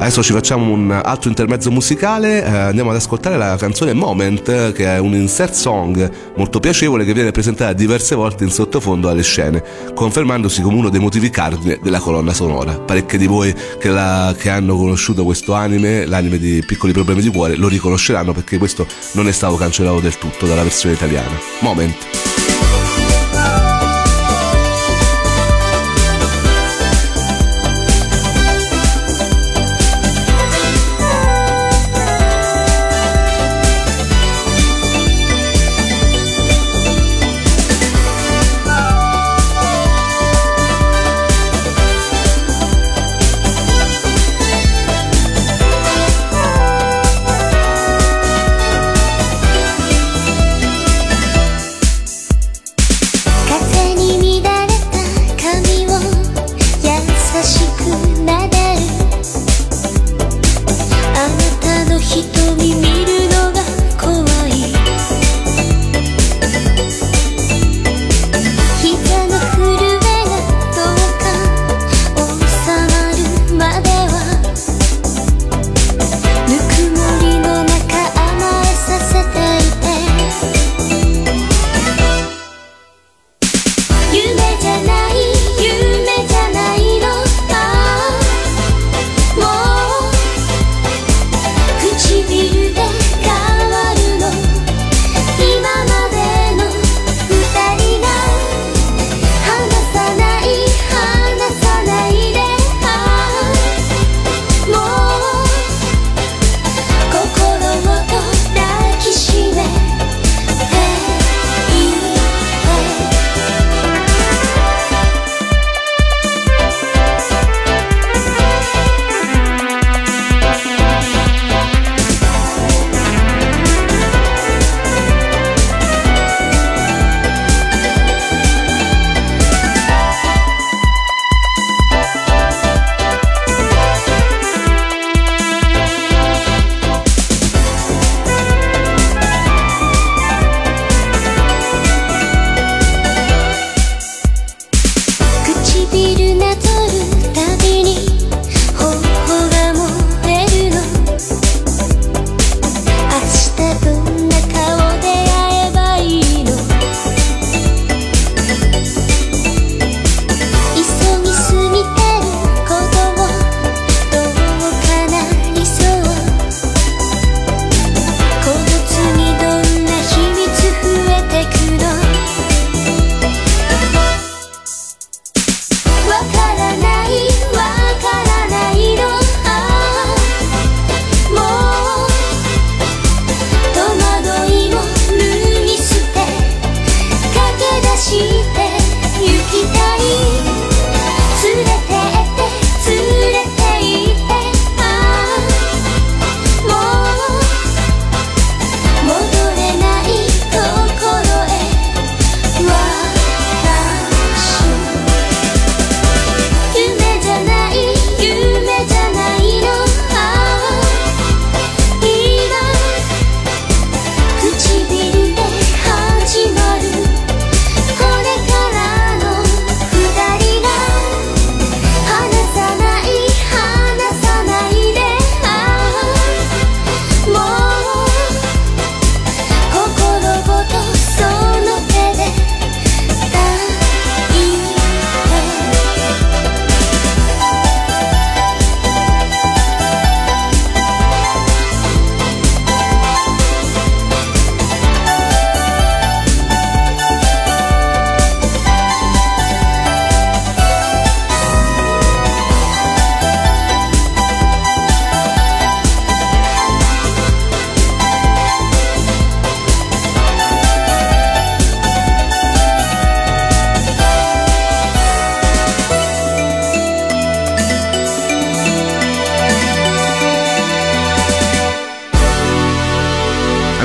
Adesso 0.01 0.23
ci 0.23 0.33
facciamo 0.33 0.73
un 0.73 0.91
altro 0.91 1.29
intermezzo 1.29 1.71
musicale, 1.71 2.43
eh, 2.43 2.49
andiamo 2.49 2.89
ad 2.89 2.97
ascoltare 2.97 3.37
la 3.37 3.57
canzone 3.59 3.93
Moment, 3.93 4.73
che 4.73 4.87
è 4.87 4.99
un 4.99 5.13
insert 5.13 5.53
song 5.53 6.11
molto 6.37 6.59
piacevole 6.59 7.05
che 7.05 7.13
viene 7.13 7.33
presentata 7.33 7.75
diverse 7.75 8.15
volte 8.15 8.45
in 8.45 8.51
sottofondo 8.51 9.11
alle 9.11 9.23
scene, 9.23 9.63
confermandosi 9.93 10.63
come 10.63 10.79
uno 10.79 10.89
dei 10.89 11.01
motivi 11.01 11.29
cardine 11.29 11.79
della 11.83 11.99
colonna 11.99 12.33
sonora. 12.33 12.79
Parecchi 12.79 13.19
di 13.19 13.27
voi 13.27 13.55
che, 13.79 13.91
la, 13.91 14.35
che 14.37 14.49
hanno 14.49 14.75
conosciuto 14.75 15.23
questo 15.23 15.53
anime, 15.53 16.07
l'anime 16.07 16.39
di 16.39 16.65
Piccoli 16.67 16.95
Problemi 16.95 17.21
di 17.21 17.29
Cuore, 17.29 17.57
lo 17.57 17.69
riconosceranno 17.69 18.33
perché 18.33 18.57
questo 18.57 18.87
non 19.13 19.29
è 19.29 19.33
stato 19.33 19.57
cancellato 19.57 20.01
del 20.01 20.17
tutto 20.17 20.47
dalla 20.47 20.63
versione 20.63 20.95
italiana. 20.95 21.39
Moment. 21.61 22.30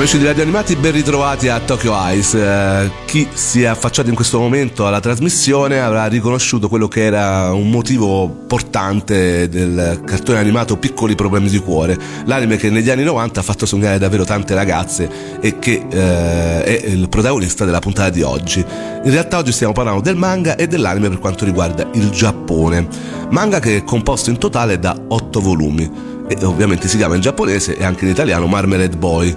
Amici 0.06 0.20
di 0.20 0.26
Radio 0.26 0.42
Animati, 0.44 0.76
ben 0.76 0.92
ritrovati 0.92 1.48
a 1.48 1.58
Tokyo 1.58 1.92
Ice. 2.12 2.38
Eh, 2.40 2.90
chi 3.06 3.26
si 3.34 3.62
è 3.62 3.66
affacciato 3.66 4.08
in 4.08 4.14
questo 4.14 4.38
momento 4.38 4.86
alla 4.86 5.00
trasmissione 5.00 5.80
avrà 5.80 6.06
riconosciuto 6.06 6.68
quello 6.68 6.86
che 6.86 7.02
era 7.02 7.52
un 7.52 7.68
motivo 7.70 8.28
portante 8.28 9.48
del 9.48 10.02
cartone 10.04 10.38
animato 10.38 10.76
Piccoli 10.76 11.16
problemi 11.16 11.48
di 11.48 11.58
cuore, 11.58 11.98
l'anime 12.24 12.56
che 12.56 12.70
negli 12.70 12.88
anni 12.88 13.02
90 13.02 13.40
ha 13.40 13.42
fatto 13.42 13.66
sognare 13.66 13.98
davvero 13.98 14.24
tante 14.24 14.54
ragazze 14.54 15.10
e 15.40 15.58
che 15.58 15.84
eh, 15.90 16.62
è 16.62 16.86
il 16.86 17.08
protagonista 17.08 17.64
della 17.64 17.80
puntata 17.80 18.10
di 18.10 18.22
oggi. 18.22 18.60
In 18.60 19.10
realtà 19.10 19.38
oggi 19.38 19.50
stiamo 19.50 19.72
parlando 19.72 20.02
del 20.02 20.14
manga 20.14 20.54
e 20.54 20.68
dell'anime 20.68 21.08
per 21.08 21.18
quanto 21.18 21.44
riguarda 21.44 21.84
il 21.94 22.10
Giappone. 22.10 22.86
Manga 23.30 23.58
che 23.58 23.78
è 23.78 23.82
composto 23.82 24.30
in 24.30 24.38
totale 24.38 24.78
da 24.78 24.96
8 25.08 25.40
volumi 25.40 25.90
e 26.28 26.44
ovviamente 26.44 26.86
si 26.86 26.96
chiama 26.96 27.16
in 27.16 27.22
giapponese 27.22 27.76
e 27.76 27.84
anche 27.84 28.04
in 28.04 28.12
italiano 28.12 28.46
Marmalade 28.46 28.96
Boy 28.96 29.36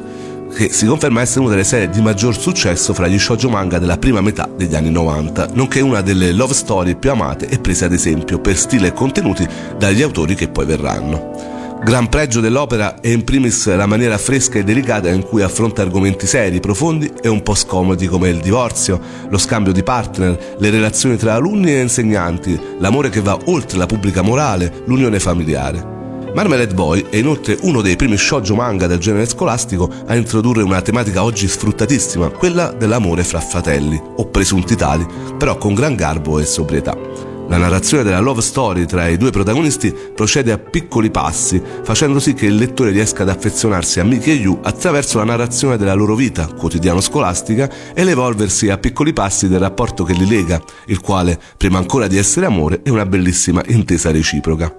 che 0.54 0.72
si 0.72 0.86
conferma 0.86 1.22
essere 1.22 1.42
una 1.42 1.50
delle 1.52 1.64
serie 1.64 1.90
di 1.90 2.02
maggior 2.02 2.38
successo 2.38 2.94
fra 2.94 3.08
gli 3.08 3.18
shoujo 3.18 3.50
manga 3.50 3.80
della 3.80 3.98
prima 3.98 4.22
metà 4.22 4.50
degli 4.56 4.76
anni 4.76 4.92
90, 4.92 5.50
nonché 5.54 5.82
una 5.82 6.02
delle 6.02 6.32
love 6.32 6.54
story 6.54 6.96
più 6.96 7.12
amate 7.12 7.48
e 7.48 7.60
prese 7.60 7.86
ad 7.86 7.94
esempio 7.94 8.40
per 8.40 8.58
stile 8.58 8.88
e 8.88 8.94
contenuti 8.94 9.48
dagli 9.78 10.02
autori 10.02 10.36
che 10.36 10.50
poi 10.50 10.66
verranno. 10.66 11.58
Gran 11.82 12.10
pregio 12.10 12.42
dell'opera 12.42 13.00
è 13.00 13.08
in 13.08 13.24
primis 13.24 13.74
la 13.74 13.86
maniera 13.86 14.18
fresca 14.18 14.60
e 14.60 14.66
delicata 14.66 15.10
in 15.10 15.24
cui 15.24 15.42
affronta 15.42 15.82
argomenti 15.82 16.28
seri, 16.28 16.60
profondi 16.60 17.10
e 17.22 17.30
un 17.30 17.42
po' 17.42 17.56
scomodi 17.56 18.06
come 18.08 18.28
il 18.30 18.40
divorzio, 18.40 19.00
lo 19.30 19.38
scambio 19.38 19.72
di 19.72 19.82
partner, 19.82 20.56
le 20.58 20.70
relazioni 20.70 21.16
tra 21.16 21.36
alunni 21.36 21.72
e 21.72 21.80
insegnanti, 21.80 22.60
l'amore 22.80 23.10
che 23.10 23.22
va 23.22 23.40
oltre 23.46 23.78
la 23.78 23.86
pubblica 23.86 24.22
morale, 24.22 24.84
l'unione 24.86 25.20
familiare. 25.20 25.99
Marmalade 26.34 26.74
Boy 26.74 27.06
è 27.10 27.18
inoltre 27.18 27.58
uno 27.62 27.82
dei 27.82 27.96
primi 27.96 28.18
shoujo 28.18 28.56
manga 28.56 28.88
del 28.88 29.00
genere 29.00 29.28
scolastico 29.28 29.90
a 30.06 30.16
introdurre 30.16 30.62
una 30.62 30.82
tematica 30.82 31.24
oggi 31.24 31.48
sfruttatissima, 31.48 32.30
quella 32.30 32.72
dell'amore 32.72 33.24
fra 33.24 33.40
fratelli, 33.40 34.00
o 34.18 34.28
presunti 34.28 34.76
tali, 34.76 35.06
però 35.38 35.58
con 35.58 35.74
gran 35.74 35.96
garbo 35.96 36.40
e 36.40 36.46
sobrietà. 36.46 37.29
La 37.50 37.58
narrazione 37.58 38.04
della 38.04 38.20
love 38.20 38.42
story 38.42 38.86
tra 38.86 39.08
i 39.08 39.18
due 39.18 39.32
protagonisti 39.32 39.92
procede 40.14 40.52
a 40.52 40.60
piccoli 40.60 41.10
passi, 41.10 41.60
facendo 41.82 42.20
sì 42.20 42.36
che 42.36 42.46
il 42.46 42.56
lettore 42.56 42.92
riesca 42.92 43.24
ad 43.24 43.30
affezionarsi 43.30 44.00
a 44.00 44.04
Miki 44.04 44.30
e 44.30 44.34
Yu 44.36 44.60
attraverso 44.62 45.18
la 45.18 45.24
narrazione 45.24 45.76
della 45.76 45.96
loro 45.96 46.14
vita 46.14 46.46
quotidiano-scolastica 46.46 47.68
e 47.96 48.04
l'evolversi 48.04 48.70
a 48.70 48.78
piccoli 48.78 49.14
passi 49.14 49.48
del 49.48 49.60
rapporto 49.60 50.04
che 50.04 50.14
li 50.14 50.28
lega, 50.28 50.62
il 50.86 51.02
quale, 51.02 51.40
prima 51.58 51.80
ancora 51.80 52.06
di 52.06 52.18
essere 52.18 52.46
amore, 52.46 52.82
è 52.84 52.90
una 52.90 53.08
bellissima 53.08 53.64
intesa 53.66 54.12
reciproca. 54.12 54.72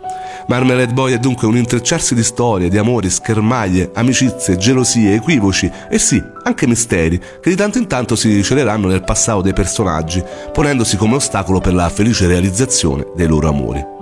Marmalade 0.47 0.93
Boy 0.93 1.13
è 1.13 1.19
dunque 1.19 1.49
un 1.49 1.57
intrecciarsi 1.57 2.15
di 2.15 2.23
storie, 2.23 2.69
di 2.69 2.79
amori, 2.79 3.11
schermaglie, 3.11 3.91
amicizie, 3.95 4.57
gelosie, 4.57 5.15
equivoci 5.15 5.69
e 5.91 5.99
sì, 5.99 6.23
anche 6.43 6.67
misteri, 6.67 7.19
che 7.19 7.51
di 7.51 7.57
tanto 7.57 7.79
in 7.79 7.87
tanto 7.87 8.17
si 8.17 8.43
celeranno 8.43 8.89
nel 8.89 9.05
passato 9.05 9.41
dei 9.41 9.53
personaggi, 9.53 10.23
ponendosi 10.53 10.97
come 10.97 11.17
ostacolo 11.17 11.61
per 11.61 11.75
la 11.75 11.89
felice 11.89 12.27
realizzazione 12.27 13.07
dei 13.15 13.27
loro 13.27 13.49
amori. 13.49 13.99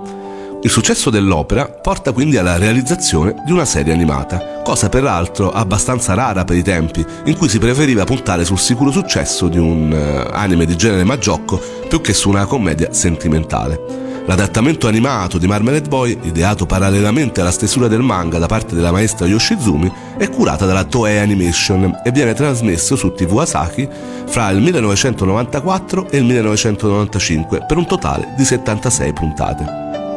Il 0.61 0.69
successo 0.69 1.09
dell'opera 1.09 1.69
porta 1.69 2.11
quindi 2.11 2.35
alla 2.35 2.57
realizzazione 2.57 3.33
di 3.45 3.53
una 3.53 3.63
serie 3.63 3.93
animata, 3.93 4.59
cosa 4.61 4.89
peraltro 4.89 5.51
abbastanza 5.51 6.13
rara 6.15 6.43
per 6.43 6.57
i 6.57 6.63
tempi, 6.63 7.05
in 7.25 7.37
cui 7.37 7.47
si 7.47 7.59
preferiva 7.59 8.03
puntare 8.03 8.43
sul 8.43 8.59
sicuro 8.59 8.91
successo 8.91 9.47
di 9.47 9.57
un 9.57 9.89
uh, 9.89 10.33
anime 10.33 10.65
di 10.65 10.75
genere 10.75 11.05
maggiocco 11.05 11.61
più 11.87 12.01
che 12.01 12.13
su 12.13 12.27
una 12.27 12.45
commedia 12.45 12.91
sentimentale. 12.91 14.18
L'adattamento 14.29 14.87
animato 14.87 15.39
di 15.39 15.47
Marmalade 15.47 15.89
Boy, 15.89 16.15
ideato 16.21 16.67
parallelamente 16.67 17.41
alla 17.41 17.49
stesura 17.49 17.87
del 17.87 18.01
manga 18.01 18.37
da 18.37 18.45
parte 18.45 18.75
della 18.75 18.91
maestra 18.91 19.25
Yoshizumi, 19.25 19.91
è 20.19 20.29
curata 20.29 20.67
dalla 20.67 20.83
Toei 20.83 21.17
Animation 21.17 22.01
e 22.03 22.11
viene 22.11 22.35
trasmesso 22.35 22.95
su 22.95 23.11
TV 23.11 23.39
Asaki 23.39 23.89
fra 24.27 24.51
il 24.51 24.61
1994 24.61 26.11
e 26.11 26.17
il 26.17 26.25
1995 26.25 27.65
per 27.67 27.77
un 27.77 27.87
totale 27.87 28.35
di 28.37 28.45
76 28.45 29.13
puntate. 29.13 29.63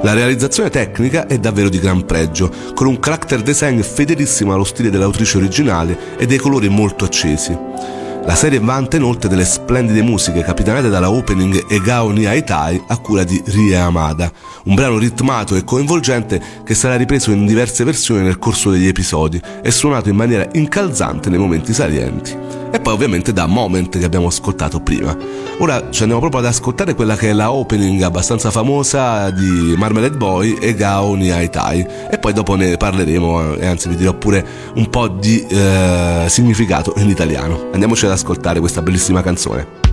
La 0.02 0.12
realizzazione 0.12 0.68
tecnica 0.68 1.26
è 1.26 1.38
davvero 1.38 1.70
di 1.70 1.78
gran 1.78 2.04
pregio, 2.04 2.52
con 2.74 2.88
un 2.88 2.98
character 2.98 3.40
design 3.40 3.80
fedelissimo 3.80 4.52
allo 4.52 4.64
stile 4.64 4.90
dell'autrice 4.90 5.38
originale 5.38 6.18
e 6.18 6.26
dei 6.26 6.36
colori 6.36 6.68
molto 6.68 7.06
accesi. 7.06 7.56
La 8.24 8.36
serie 8.36 8.60
vanta 8.60 8.96
inoltre 8.96 9.28
delle 9.28 9.44
splendide 9.44 10.00
musiche 10.00 10.42
capitanate 10.42 10.88
dalla 10.88 11.10
opening 11.10 11.66
Egao 11.68 12.10
ni 12.10 12.24
Aitai 12.24 12.80
a 12.86 12.96
cura 12.98 13.24
di 13.24 13.42
Rie 13.46 13.76
Amada, 13.76 14.30
un 14.64 14.74
brano 14.74 14.96
ritmato 14.96 15.56
e 15.56 15.64
coinvolgente 15.64 16.40
che 16.64 16.74
sarà 16.74 16.96
ripreso 16.96 17.32
in 17.32 17.46
diverse 17.46 17.82
versioni 17.82 18.22
nel 18.22 18.38
corso 18.38 18.70
degli 18.70 18.86
episodi 18.86 19.40
e 19.60 19.70
suonato 19.72 20.08
in 20.08 20.16
maniera 20.16 20.48
incalzante 20.52 21.30
nei 21.30 21.38
momenti 21.38 21.72
salienti 21.72 22.51
e 22.72 22.80
poi 22.80 22.94
ovviamente 22.94 23.32
da 23.32 23.46
Moment 23.46 23.98
che 23.98 24.04
abbiamo 24.04 24.26
ascoltato 24.26 24.80
prima. 24.80 25.16
Ora 25.58 25.90
ci 25.90 26.00
andiamo 26.00 26.20
proprio 26.20 26.40
ad 26.40 26.46
ascoltare 26.46 26.94
quella 26.94 27.16
che 27.16 27.30
è 27.30 27.32
la 27.32 27.52
opening 27.52 28.00
abbastanza 28.02 28.50
famosa 28.50 29.30
di 29.30 29.74
Marmalade 29.76 30.16
Boy 30.16 30.56
e 30.58 30.74
Gao 30.74 31.14
ni 31.14 31.30
Aitai 31.30 31.86
e 32.10 32.18
poi 32.18 32.32
dopo 32.32 32.54
ne 32.54 32.76
parleremo 32.76 33.56
e 33.56 33.66
anzi 33.66 33.88
vi 33.88 33.96
dirò 33.96 34.14
pure 34.14 34.44
un 34.74 34.88
po' 34.88 35.08
di 35.08 35.44
eh, 35.46 36.24
significato 36.28 36.94
in 36.96 37.08
italiano. 37.08 37.68
Andiamoci 37.72 38.06
ad 38.06 38.12
ascoltare 38.12 38.58
questa 38.58 38.80
bellissima 38.80 39.22
canzone. 39.22 39.91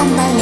I'm 0.00 0.39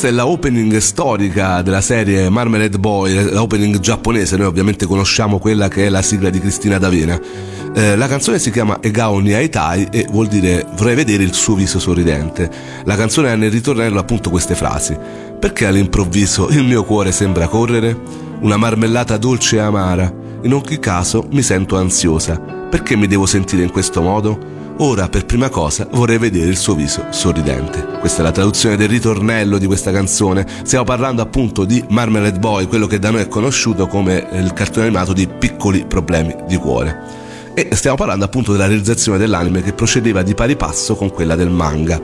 questa 0.00 0.16
è 0.16 0.18
la 0.18 0.30
opening 0.32 0.78
storica 0.78 1.60
della 1.60 1.82
serie 1.82 2.30
Marmalade 2.30 2.78
Boy, 2.78 3.32
la 3.32 3.42
opening 3.42 3.80
giapponese, 3.80 4.38
noi 4.38 4.46
ovviamente 4.46 4.86
conosciamo 4.86 5.38
quella 5.38 5.68
che 5.68 5.84
è 5.84 5.88
la 5.90 6.00
sigla 6.00 6.30
di 6.30 6.40
Cristina 6.40 6.78
D'Avena. 6.78 7.20
Eh, 7.74 7.96
la 7.96 8.08
canzone 8.08 8.38
si 8.38 8.50
chiama 8.50 8.78
Egao 8.80 9.18
ni 9.18 9.34
Aitai 9.34 9.88
e 9.90 10.06
vuol 10.08 10.28
dire 10.28 10.64
vorrei 10.74 10.94
vedere 10.94 11.22
il 11.22 11.34
suo 11.34 11.54
viso 11.54 11.78
sorridente. 11.78 12.50
La 12.84 12.96
canzone 12.96 13.30
ha 13.30 13.34
nel 13.34 13.50
ritornello 13.50 13.98
appunto 13.98 14.30
queste 14.30 14.54
frasi. 14.54 14.96
Perché 15.38 15.66
all'improvviso 15.66 16.48
il 16.48 16.64
mio 16.64 16.82
cuore 16.82 17.12
sembra 17.12 17.46
correre? 17.46 17.94
Una 18.40 18.56
marmellata 18.56 19.18
dolce 19.18 19.56
e 19.56 19.60
amara. 19.60 20.10
In 20.44 20.54
ogni 20.54 20.78
caso 20.78 21.26
mi 21.30 21.42
sento 21.42 21.76
ansiosa. 21.76 22.38
Perché 22.38 22.96
mi 22.96 23.06
devo 23.06 23.26
sentire 23.26 23.64
in 23.64 23.70
questo 23.70 24.00
modo? 24.00 24.59
Ora, 24.82 25.10
per 25.10 25.26
prima 25.26 25.50
cosa, 25.50 25.86
vorrei 25.90 26.16
vedere 26.16 26.48
il 26.48 26.56
suo 26.56 26.74
viso 26.74 27.04
sorridente. 27.10 27.84
Questa 28.00 28.20
è 28.20 28.22
la 28.22 28.32
traduzione 28.32 28.76
del 28.76 28.88
ritornello 28.88 29.58
di 29.58 29.66
questa 29.66 29.92
canzone. 29.92 30.46
Stiamo 30.62 30.84
parlando 30.84 31.20
appunto 31.20 31.66
di 31.66 31.84
Marmalade 31.90 32.38
Boy, 32.38 32.66
quello 32.66 32.86
che 32.86 32.98
da 32.98 33.10
noi 33.10 33.20
è 33.20 33.28
conosciuto 33.28 33.86
come 33.86 34.26
il 34.32 34.54
cartone 34.54 34.86
animato 34.86 35.12
di 35.12 35.28
piccoli 35.28 35.84
problemi 35.84 36.34
di 36.46 36.56
cuore. 36.56 37.19
E 37.54 37.68
stiamo 37.72 37.96
parlando 37.96 38.24
appunto 38.24 38.52
della 38.52 38.66
realizzazione 38.66 39.18
dell'anime 39.18 39.62
che 39.62 39.72
procedeva 39.72 40.22
di 40.22 40.34
pari 40.34 40.56
passo 40.56 40.94
con 40.94 41.10
quella 41.10 41.34
del 41.34 41.50
manga. 41.50 42.00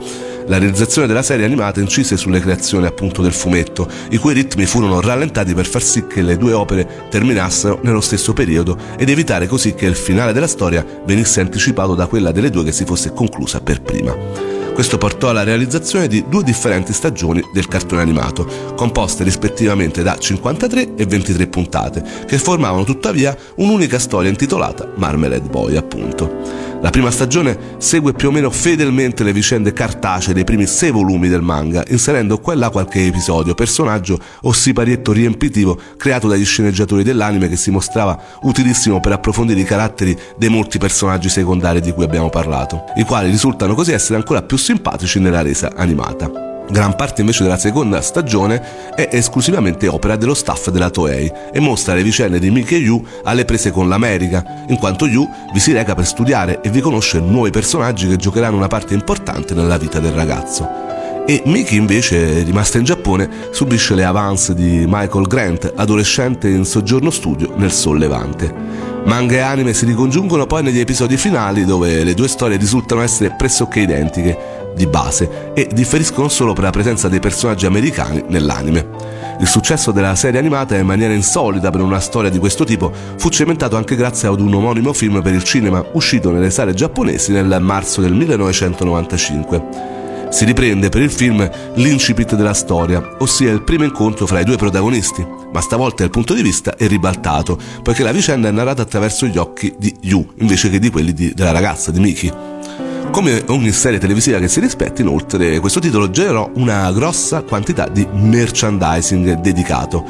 La 0.47 0.57
realizzazione 0.57 1.07
della 1.07 1.23
serie 1.23 1.45
animata 1.45 1.79
incise 1.79 2.15
sulle 2.15 2.39
creazioni 2.39 2.85
appunto 2.85 3.21
del 3.21 3.33
fumetto, 3.33 3.89
i 4.11 4.17
cui 4.17 4.33
ritmi 4.33 4.65
furono 4.65 5.01
rallentati 5.01 5.53
per 5.53 5.65
far 5.65 5.81
sì 5.81 6.07
che 6.07 6.21
le 6.21 6.37
due 6.37 6.53
opere 6.53 7.07
terminassero 7.09 7.79
nello 7.83 8.01
stesso 8.01 8.33
periodo 8.33 8.77
ed 8.97 9.09
evitare 9.09 9.47
così 9.47 9.73
che 9.73 9.85
il 9.85 9.95
finale 9.95 10.31
della 10.31 10.47
storia 10.47 10.85
venisse 11.05 11.41
anticipato 11.41 11.95
da 11.95 12.07
quella 12.07 12.31
delle 12.31 12.49
due 12.49 12.63
che 12.63 12.71
si 12.71 12.85
fosse 12.85 13.11
conclusa 13.11 13.59
per 13.59 13.81
prima. 13.81 14.56
Questo 14.77 14.99
portò 14.99 15.29
alla 15.29 15.41
realizzazione 15.41 16.07
di 16.07 16.25
due 16.29 16.43
differenti 16.43 16.93
stagioni 16.93 17.41
del 17.51 17.67
cartone 17.67 18.03
animato, 18.03 18.45
composte 18.75 19.23
rispettivamente 19.23 20.03
da 20.03 20.15
53 20.15 20.93
e 20.93 21.05
23 21.07 21.47
puntate, 21.47 22.03
che 22.27 22.37
formavano 22.37 22.83
tuttavia 22.83 23.35
un'unica 23.55 23.97
storia 23.97 24.29
intitolata 24.29 24.87
Marmalade 24.97 25.49
Boy, 25.49 25.77
appunto. 25.77 26.76
La 26.79 26.91
prima 26.91 27.09
stagione 27.09 27.57
segue 27.79 28.13
più 28.13 28.29
o 28.29 28.31
meno 28.31 28.51
fedelmente 28.51 29.23
le 29.23 29.33
vicende 29.33 29.73
cartacee 29.73 30.33
dei 30.33 30.43
primi 30.43 30.67
sei 30.67 30.91
volumi 30.91 31.27
del 31.27 31.41
manga, 31.41 31.83
inserendo 31.87 32.39
qua 32.39 32.53
e 32.53 32.55
là 32.55 32.69
qualche 32.69 33.05
episodio, 33.05 33.55
personaggio 33.55 34.19
o 34.41 34.53
siparietto 34.53 35.11
riempitivo 35.11 35.79
creato 35.97 36.27
dagli 36.27 36.45
sceneggiatori 36.45 37.03
dell'anime 37.03 37.49
che 37.49 37.55
si 37.55 37.71
mostrava 37.71 38.17
utilissimo 38.43 38.99
per 38.99 39.13
approfondire 39.13 39.59
i 39.59 39.65
caratteri 39.65 40.17
dei 40.37 40.49
molti 40.49 40.77
personaggi 40.77 41.29
secondari 41.29 41.81
di 41.81 41.91
cui 41.91 42.03
abbiamo 42.03 42.29
parlato, 42.29 42.83
i 42.95 43.03
quali 43.03 43.29
risultano 43.29 43.73
così 43.73 43.91
essere 43.91 44.15
ancora 44.15 44.43
più 44.43 44.57
simpatici 44.57 45.19
nella 45.19 45.41
resa 45.41 45.71
animata. 45.75 46.46
Gran 46.69 46.95
parte 46.95 47.21
invece 47.21 47.43
della 47.43 47.57
seconda 47.57 48.01
stagione 48.01 48.93
è 48.93 49.07
esclusivamente 49.11 49.87
opera 49.87 50.17
dello 50.17 50.33
staff 50.33 50.69
della 50.69 50.89
Toei 50.89 51.31
e 51.53 51.59
mostra 51.61 51.93
le 51.93 52.03
vicende 52.03 52.39
di 52.39 52.51
Miki 52.51 52.75
e 52.75 52.79
Yu 52.79 53.01
alle 53.23 53.45
prese 53.45 53.71
con 53.71 53.87
l'America, 53.87 54.65
in 54.67 54.77
quanto 54.77 55.07
Yu 55.07 55.27
vi 55.53 55.59
si 55.59 55.71
reca 55.71 55.95
per 55.95 56.05
studiare 56.05 56.59
e 56.61 56.69
vi 56.69 56.81
conosce 56.81 57.19
nuovi 57.19 57.51
personaggi 57.51 58.07
che 58.07 58.17
giocheranno 58.17 58.57
una 58.57 58.67
parte 58.67 58.93
importante 58.93 59.53
nella 59.53 59.77
vita 59.77 59.99
del 59.99 60.11
ragazzo. 60.11 60.87
E 61.25 61.41
Miki 61.45 61.75
invece, 61.75 62.43
rimasta 62.43 62.77
in 62.77 62.83
Giappone, 62.83 63.29
subisce 63.51 63.95
le 63.95 64.05
avance 64.05 64.53
di 64.53 64.85
Michael 64.87 65.27
Grant, 65.27 65.73
adolescente 65.75 66.49
in 66.49 66.65
soggiorno 66.65 67.11
studio 67.11 67.53
nel 67.55 67.71
Sol 67.71 67.97
Levante. 67.97 68.86
Manga 69.07 69.35
e 69.35 69.39
anime 69.39 69.73
si 69.73 69.85
ricongiungono 69.85 70.45
poi 70.45 70.63
negli 70.63 70.81
episodi 70.81 71.15
finali 71.15 71.63
dove 71.63 72.03
le 72.03 72.13
due 72.13 72.27
storie 72.27 72.57
risultano 72.57 73.01
essere 73.01 73.33
pressoché 73.37 73.79
identiche 73.79 74.71
di 74.75 74.85
base 74.85 75.53
e 75.53 75.69
differiscono 75.71 76.27
solo 76.27 76.51
per 76.51 76.65
la 76.65 76.71
presenza 76.71 77.07
dei 77.07 77.21
personaggi 77.21 77.65
americani 77.65 78.25
nell'anime. 78.27 78.85
Il 79.39 79.47
successo 79.47 79.93
della 79.93 80.13
serie 80.15 80.39
animata 80.39 80.75
in 80.75 80.85
maniera 80.85 81.13
insolita 81.13 81.69
per 81.69 81.79
una 81.79 82.01
storia 82.01 82.29
di 82.29 82.37
questo 82.37 82.65
tipo 82.65 82.91
fu 83.15 83.29
cementato 83.29 83.77
anche 83.77 83.95
grazie 83.95 84.27
ad 84.27 84.41
un 84.41 84.53
omonimo 84.53 84.91
film 84.91 85.21
per 85.21 85.33
il 85.33 85.43
cinema 85.43 85.81
uscito 85.93 86.29
nelle 86.29 86.49
sale 86.49 86.73
giapponesi 86.73 87.31
nel 87.31 87.59
marzo 87.61 88.01
del 88.01 88.13
1995. 88.13 90.06
Si 90.29 90.45
riprende 90.45 90.89
per 90.89 91.01
il 91.01 91.11
film 91.11 91.49
l'incipit 91.75 92.35
della 92.35 92.53
storia, 92.53 93.15
ossia 93.19 93.51
il 93.51 93.63
primo 93.63 93.85
incontro 93.85 94.27
fra 94.27 94.39
i 94.39 94.43
due 94.43 94.57
protagonisti, 94.57 95.25
ma 95.51 95.61
stavolta 95.61 96.03
il 96.03 96.09
punto 96.09 96.33
di 96.33 96.41
vista 96.41 96.75
è 96.75 96.87
ribaltato, 96.87 97.57
poiché 97.81 98.03
la 98.03 98.11
vicenda 98.11 98.49
è 98.49 98.51
narrata 98.51 98.81
attraverso 98.81 99.25
gli 99.25 99.37
occhi 99.37 99.73
di 99.77 99.95
Yu 100.01 100.33
invece 100.39 100.69
che 100.69 100.79
di 100.79 100.89
quelli 100.89 101.13
di, 101.13 101.33
della 101.33 101.51
ragazza, 101.51 101.91
di 101.91 101.99
Miki. 101.99 102.31
Come 103.09 103.41
ogni 103.47 103.71
serie 103.71 103.99
televisiva 103.99 104.37
che 104.37 104.47
si 104.47 104.59
rispetti, 104.59 105.01
inoltre, 105.01 105.59
questo 105.59 105.79
titolo 105.79 106.09
generò 106.11 106.51
una 106.55 106.91
grossa 106.91 107.41
quantità 107.41 107.87
di 107.87 108.05
merchandising 108.11 109.39
dedicato, 109.39 110.03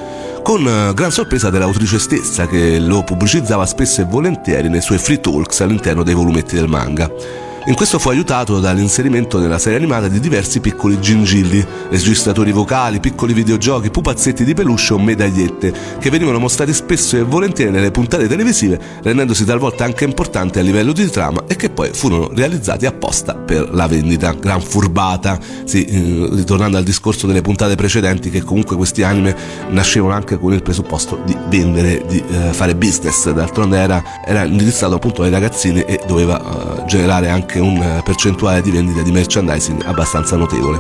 con 0.44 0.68
eh, 0.68 0.94
gran 0.94 1.12
sorpresa 1.12 1.50
dell'autrice 1.50 2.00
stessa 2.00 2.48
che 2.48 2.80
lo 2.80 3.04
pubblicizzava 3.04 3.66
spesso 3.66 4.02
e 4.02 4.06
volentieri 4.06 4.68
nei 4.68 4.82
suoi 4.82 4.98
free 4.98 5.22
talks 5.22 5.62
all'interno 5.62 6.04
dei 6.04 6.16
volumetti 6.16 6.56
del 6.56 6.68
manga. 6.68 7.46
In 7.68 7.76
questo 7.76 8.00
fu 8.00 8.08
aiutato 8.08 8.62
dall'inserimento 8.62 9.40
nella 9.40 9.60
serie 9.60 9.78
animata 9.78 10.08
di 10.08 10.22
diversi 10.22 10.62
piccoli 10.62 11.02
gingilli, 11.02 11.66
registratori 11.90 12.54
vocali, 12.54 13.02
piccoli 13.02 13.34
videogiochi, 13.34 13.90
pupazzetti 13.90 14.46
di 14.46 14.54
peluche 14.54 14.94
o 14.94 14.98
medagliette, 14.98 15.74
che 16.00 16.10
venivano 16.10 16.40
mostrati 16.40 16.72
spesso 16.72 17.18
e 17.18 17.24
volentieri 17.24 17.70
nelle 17.70 17.92
puntate 17.92 18.30
televisive, 18.30 18.80
rendendosi 19.04 19.44
talvolta 19.44 19.84
anche 19.84 20.06
importanti 20.06 20.60
a 20.60 20.62
livello 20.62 20.94
di 20.94 21.10
trama 21.10 21.44
e 21.46 21.58
che 21.58 21.70
poi 21.70 21.90
furono 21.92 22.30
realizzati 22.34 22.86
apposta 22.86 23.36
per 23.36 23.74
la 23.74 23.86
vendita. 23.86 24.32
Gran 24.32 24.62
furbata, 24.62 25.38
sì, 25.66 25.84
eh, 25.84 26.30
ritornando 26.32 26.78
al 26.78 26.86
discorso 26.86 27.28
delle 27.28 27.42
puntate 27.42 27.76
precedenti, 27.76 28.30
che 28.30 28.44
comunque 28.44 28.78
questi 28.78 29.04
anime 29.04 29.36
nascevano 29.72 30.14
anche 30.14 30.40
con 30.40 30.54
il 30.54 30.62
presupposto 30.62 31.20
di 31.26 31.36
vendere, 31.50 32.02
di 32.08 32.24
eh, 32.30 32.54
fare 32.54 32.76
business, 32.76 33.30
d'altronde 33.30 33.78
era, 33.78 34.02
era, 34.26 34.46
indirizzato 34.46 34.96
appunto 34.96 35.24
ai 35.24 35.32
ragazzini 35.32 35.82
e 35.82 36.00
doveva 36.08 36.40
eh, 36.40 36.86
generare 36.86 37.28
anche 37.28 37.56
un 37.60 37.82
eh, 37.82 38.02
percentuale 38.04 38.62
di 38.62 38.72
vendita 38.72 39.02
di 39.02 39.12
merchandising 39.12 39.84
abbastanza 39.86 40.36
notevole. 40.36 40.80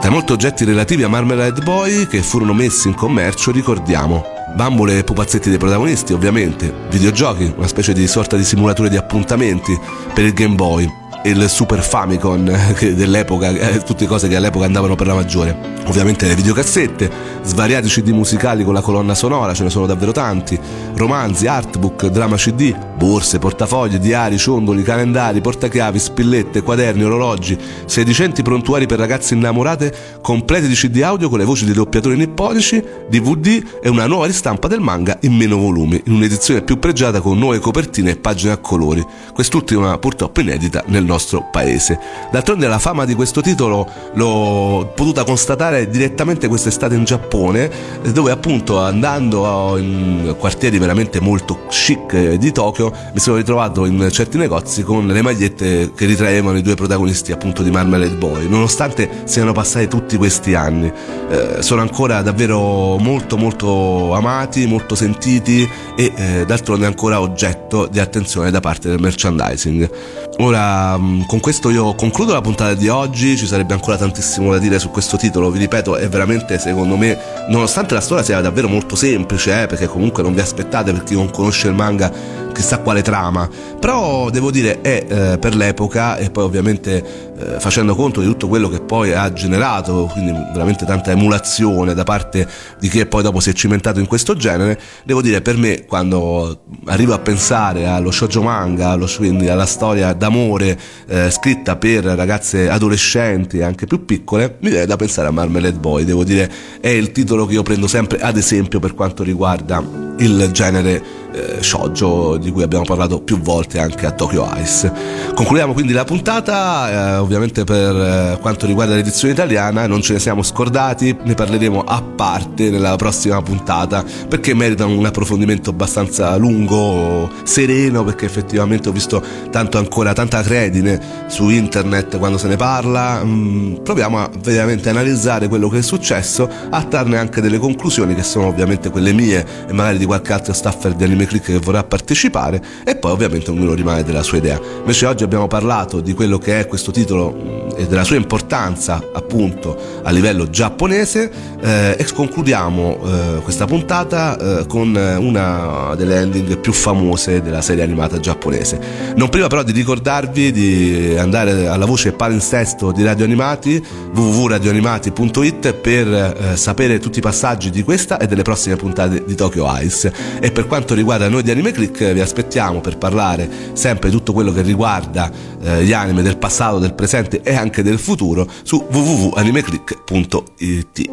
Tra 0.00 0.10
molti 0.10 0.32
oggetti 0.32 0.64
relativi 0.64 1.02
a 1.02 1.08
Marmalade 1.08 1.62
Boy 1.62 2.06
che 2.06 2.22
furono 2.22 2.52
messi 2.52 2.88
in 2.88 2.94
commercio 2.94 3.52
ricordiamo 3.52 4.24
bambole 4.54 4.98
e 4.98 5.04
pupazzetti 5.04 5.48
dei 5.48 5.58
protagonisti 5.58 6.12
ovviamente, 6.12 6.72
videogiochi, 6.90 7.52
una 7.56 7.66
specie 7.66 7.92
di 7.92 8.06
sorta 8.06 8.36
di 8.36 8.44
simulatore 8.44 8.88
di 8.88 8.96
appuntamenti 8.96 9.78
per 10.12 10.24
il 10.24 10.32
Game 10.32 10.54
Boy, 10.54 11.01
il 11.24 11.48
Super 11.48 11.82
Famicom 11.82 12.50
dell'epoca, 12.94 13.50
eh, 13.50 13.82
tutte 13.82 14.06
cose 14.06 14.28
che 14.28 14.36
all'epoca 14.36 14.64
andavano 14.64 14.94
per 14.94 15.06
la 15.06 15.14
maggiore. 15.14 15.70
Ovviamente 15.86 16.26
le 16.26 16.34
videocassette, 16.34 17.10
svariati 17.42 17.88
CD 17.88 18.08
musicali 18.10 18.64
con 18.64 18.74
la 18.74 18.80
colonna 18.80 19.14
sonora, 19.14 19.52
ce 19.52 19.64
ne 19.64 19.70
sono 19.70 19.86
davvero 19.86 20.12
tanti, 20.12 20.58
romanzi, 20.94 21.46
artbook, 21.46 22.06
drama 22.06 22.36
CD, 22.36 22.74
borse, 22.96 23.38
portafogli, 23.38 23.96
diari, 23.96 24.38
ciondoli, 24.38 24.82
calendari, 24.82 25.40
portachiavi, 25.40 25.98
spillette, 25.98 26.62
quaderni, 26.62 27.02
orologi, 27.02 27.58
sedicenti 27.84 28.42
prontuari 28.42 28.86
per 28.86 28.98
ragazze 28.98 29.34
innamorate, 29.34 29.92
completi 30.20 30.68
di 30.68 30.74
CD 30.74 31.02
audio 31.02 31.28
con 31.28 31.38
le 31.38 31.44
voci 31.44 31.64
dei 31.64 31.74
doppiatori 31.74 32.16
nipponici, 32.16 32.82
DVD 33.08 33.62
e 33.82 33.88
una 33.88 34.06
nuova 34.06 34.26
ristampa 34.26 34.68
del 34.68 34.80
manga 34.80 35.18
in 35.22 35.34
meno 35.34 35.56
volumi, 35.56 36.00
in 36.06 36.14
un'edizione 36.14 36.62
più 36.62 36.78
pregiata 36.78 37.20
con 37.20 37.38
nuove 37.38 37.58
copertine 37.58 38.12
e 38.12 38.16
pagine 38.16 38.52
a 38.52 38.58
colori. 38.58 39.04
Quest'ultima 39.32 39.98
purtroppo 39.98 40.40
inedita 40.40 40.84
nel 40.86 41.04
nostro 41.12 41.48
paese. 41.50 41.98
D'altronde 42.30 42.66
la 42.66 42.78
fama 42.78 43.04
di 43.04 43.14
questo 43.14 43.40
titolo 43.40 43.86
l'ho 44.14 44.92
potuta 44.94 45.24
constatare 45.24 45.88
direttamente 45.88 46.48
quest'estate 46.48 46.94
in 46.94 47.04
Giappone, 47.04 47.70
dove 48.12 48.30
appunto 48.30 48.80
andando 48.80 49.76
in 49.76 50.34
quartieri 50.38 50.78
veramente 50.78 51.20
molto 51.20 51.66
chic 51.68 52.34
di 52.34 52.52
Tokyo 52.52 52.92
mi 53.12 53.20
sono 53.20 53.36
ritrovato 53.36 53.84
in 53.84 54.08
certi 54.10 54.38
negozi 54.38 54.82
con 54.82 55.06
le 55.06 55.22
magliette 55.22 55.92
che 55.94 56.06
ritraevano 56.06 56.58
i 56.58 56.62
due 56.62 56.74
protagonisti 56.74 57.32
appunto 57.32 57.62
di 57.62 57.70
Marmalade 57.70 58.16
Boy, 58.16 58.48
nonostante 58.48 59.22
siano 59.24 59.52
passati 59.52 59.88
tutti 59.88 60.16
questi 60.16 60.54
anni. 60.54 60.90
Eh, 61.30 61.62
sono 61.62 61.80
ancora 61.82 62.22
davvero 62.22 62.96
molto 62.98 63.36
molto 63.36 64.14
amati, 64.14 64.66
molto 64.66 64.94
sentiti 64.94 65.68
e 65.96 66.12
eh, 66.14 66.44
d'altronde 66.46 66.86
ancora 66.86 67.20
oggetto 67.20 67.61
di 67.90 67.98
attenzione 67.98 68.50
da 68.50 68.60
parte 68.60 68.88
del 68.88 69.00
merchandising. 69.00 69.90
Ora, 70.38 70.96
mm, 70.98 71.22
con 71.26 71.40
questo 71.40 71.70
io 71.70 71.94
concludo 71.94 72.32
la 72.32 72.40
puntata 72.40 72.74
di 72.74 72.88
oggi, 72.88 73.36
ci 73.36 73.46
sarebbe 73.46 73.74
ancora 73.74 73.96
tantissimo 73.96 74.50
da 74.52 74.58
dire 74.58 74.78
su 74.78 74.90
questo 74.90 75.16
titolo, 75.16 75.50
vi 75.50 75.58
ripeto, 75.58 75.96
è 75.96 76.08
veramente 76.08 76.58
secondo 76.58 76.96
me, 76.96 77.18
nonostante 77.48 77.94
la 77.94 78.00
storia 78.00 78.24
sia 78.24 78.40
davvero 78.40 78.68
molto 78.68 78.96
semplice, 78.96 79.62
eh, 79.62 79.66
perché 79.66 79.86
comunque 79.86 80.22
non 80.22 80.34
vi 80.34 80.40
aspettate 80.40 80.92
per 80.92 81.02
chi 81.04 81.14
non 81.14 81.30
conosce 81.30 81.68
il 81.68 81.74
manga 81.74 82.10
chissà 82.52 82.78
quale 82.78 83.02
trama, 83.02 83.48
però 83.80 84.30
devo 84.30 84.50
dire 84.50 84.80
è 84.80 85.04
eh, 85.06 85.38
per 85.38 85.54
l'epoca 85.54 86.16
e 86.16 86.30
poi 86.30 86.44
ovviamente 86.44 87.30
eh, 87.36 87.60
facendo 87.60 87.94
conto 87.94 88.20
di 88.20 88.26
tutto 88.26 88.48
quello 88.48 88.68
che 88.68 88.80
poi 88.80 89.12
ha 89.12 89.32
generato, 89.32 90.08
quindi 90.12 90.32
veramente 90.52 90.84
tanta 90.84 91.10
emulazione 91.10 91.94
da 91.94 92.04
parte 92.04 92.46
di 92.78 92.88
chi 92.88 93.04
poi 93.06 93.22
dopo 93.22 93.40
si 93.40 93.50
è 93.50 93.52
cimentato 93.52 93.98
in 93.98 94.06
questo 94.06 94.34
genere, 94.36 94.78
devo 95.04 95.22
dire 95.22 95.40
per 95.40 95.56
me 95.56 95.84
quando 95.84 96.62
arrivo 96.86 97.14
a 97.14 97.18
pensare 97.18 97.86
allo 97.86 98.10
shoujo 98.10 98.42
manga, 98.42 98.90
allo, 98.90 99.08
quindi 99.16 99.48
alla 99.48 99.66
storia 99.66 100.12
d'amore 100.12 100.78
eh, 101.08 101.30
scritta 101.30 101.76
per 101.76 102.04
ragazze 102.04 102.68
adolescenti 102.68 103.58
e 103.58 103.62
anche 103.64 103.86
più 103.86 104.04
piccole, 104.04 104.56
mi 104.60 104.70
viene 104.70 104.86
da 104.86 104.96
pensare 104.96 105.28
a 105.28 105.30
Marmalade 105.30 105.78
Boy, 105.78 106.04
devo 106.04 106.24
dire 106.24 106.50
è 106.80 106.88
il 106.88 107.12
titolo 107.12 107.46
che 107.46 107.54
io 107.54 107.62
prendo 107.62 107.86
sempre 107.86 108.20
ad 108.20 108.36
esempio 108.36 108.78
per 108.78 108.94
quanto 108.94 109.22
riguarda 109.22 109.82
il 110.18 110.50
genere 110.52 111.21
eh, 111.32 111.62
shoujo 111.62 112.36
di 112.36 112.50
cui 112.50 112.62
abbiamo 112.62 112.84
parlato 112.84 113.20
più 113.20 113.40
volte 113.40 113.78
anche 113.78 114.06
a 114.06 114.12
Tokyo 114.12 114.48
Ice. 114.62 114.92
Concludiamo 115.34 115.72
quindi 115.72 115.92
la 115.92 116.04
puntata, 116.04 116.90
eh, 116.90 117.16
ovviamente 117.16 117.64
per 117.64 117.94
eh, 117.94 118.38
quanto 118.40 118.66
riguarda 118.66 118.94
l'edizione 118.94 119.32
italiana 119.32 119.86
non 119.86 120.02
ce 120.02 120.14
ne 120.14 120.18
siamo 120.18 120.42
scordati, 120.42 121.16
ne 121.22 121.34
parleremo 121.34 121.82
a 121.82 122.02
parte 122.02 122.70
nella 122.70 122.96
prossima 122.96 123.40
puntata 123.42 124.04
perché 124.28 124.54
meritano 124.54 124.96
un 124.96 125.06
approfondimento 125.06 125.70
abbastanza 125.70 126.36
lungo, 126.36 127.30
sereno, 127.44 128.04
perché 128.04 128.26
effettivamente 128.26 128.88
ho 128.88 128.92
visto 128.92 129.22
tanto 129.50 129.78
ancora 129.78 130.12
tanta 130.12 130.42
credine 130.42 131.00
su 131.28 131.48
internet 131.48 132.18
quando 132.18 132.38
se 132.38 132.48
ne 132.48 132.56
parla. 132.56 133.22
Mm, 133.24 133.76
proviamo 133.76 134.18
a 134.18 134.30
veramente 134.42 134.90
analizzare 134.90 135.48
quello 135.48 135.68
che 135.68 135.78
è 135.78 135.82
successo, 135.82 136.48
a 136.70 136.82
trarne 136.84 137.16
anche 137.18 137.40
delle 137.40 137.58
conclusioni 137.58 138.14
che 138.14 138.22
sono 138.22 138.46
ovviamente 138.46 138.90
quelle 138.90 139.12
mie 139.12 139.46
e 139.68 139.72
magari 139.72 139.98
di 139.98 140.04
qualche 140.04 140.32
altro 140.32 140.52
staffer 140.52 140.94
di 140.94 141.04
Anime 141.22 141.26
Click 141.26 141.44
che 141.44 141.58
vorrà 141.58 141.84
partecipare 141.84 142.62
e 142.84 142.96
poi 142.96 143.12
ovviamente 143.12 143.50
ognuno 143.50 143.74
rimane 143.74 144.02
della 144.02 144.22
sua 144.22 144.38
idea. 144.38 144.60
Invece 144.78 145.06
oggi 145.06 145.24
abbiamo 145.24 145.46
parlato 145.46 146.00
di 146.00 146.12
quello 146.12 146.38
che 146.38 146.60
è 146.60 146.66
questo 146.66 146.90
titolo 146.90 147.32
mm, 147.32 147.71
e 147.76 147.86
della 147.86 148.04
sua 148.04 148.16
importanza 148.16 149.02
appunto 149.12 149.76
a 150.02 150.10
livello 150.10 150.50
giapponese 150.50 151.30
eh, 151.60 151.96
e 151.98 152.06
concludiamo 152.12 152.98
eh, 153.04 153.40
questa 153.42 153.66
puntata 153.66 154.60
eh, 154.60 154.66
con 154.66 154.94
una 154.94 155.94
delle 155.96 156.20
ending 156.20 156.58
più 156.58 156.72
famose 156.72 157.40
della 157.42 157.62
serie 157.62 157.82
animata 157.82 158.18
giapponese. 158.18 158.80
Non 159.16 159.28
prima 159.28 159.46
però 159.46 159.62
di 159.62 159.72
ricordarvi 159.72 160.52
di 160.52 161.16
andare 161.16 161.66
alla 161.66 161.86
voce 161.86 162.12
palinsesto 162.12 162.92
di 162.92 163.02
Radio 163.02 163.24
Animati 163.24 163.84
www.radioanimati.it 164.14 165.72
per 165.74 166.08
eh, 166.08 166.56
sapere 166.56 166.98
tutti 166.98 167.18
i 167.18 167.22
passaggi 167.22 167.70
di 167.70 167.82
questa 167.82 168.18
e 168.18 168.26
delle 168.26 168.42
prossime 168.42 168.76
puntate 168.76 169.24
di 169.24 169.34
Tokyo 169.34 169.66
Ice 169.80 170.12
e 170.40 170.50
per 170.50 170.66
quanto 170.66 170.94
riguarda 170.94 171.28
noi 171.28 171.42
di 171.42 171.50
Anime 171.50 171.72
Click 171.72 172.12
vi 172.12 172.20
aspettiamo 172.20 172.80
per 172.80 172.98
parlare 172.98 173.48
sempre 173.72 174.10
di 174.10 174.16
tutto 174.16 174.32
quello 174.32 174.52
che 174.52 174.62
riguarda 174.62 175.30
eh, 175.62 175.84
gli 175.84 175.92
anime 175.92 176.22
del 176.22 176.36
passato, 176.36 176.78
del 176.78 176.94
presente 176.94 177.40
e 177.42 177.54
anche 177.54 177.61
del 177.70 177.98
futuro 177.98 178.48
su 178.62 178.86
www.animeclick.it. 178.90 181.10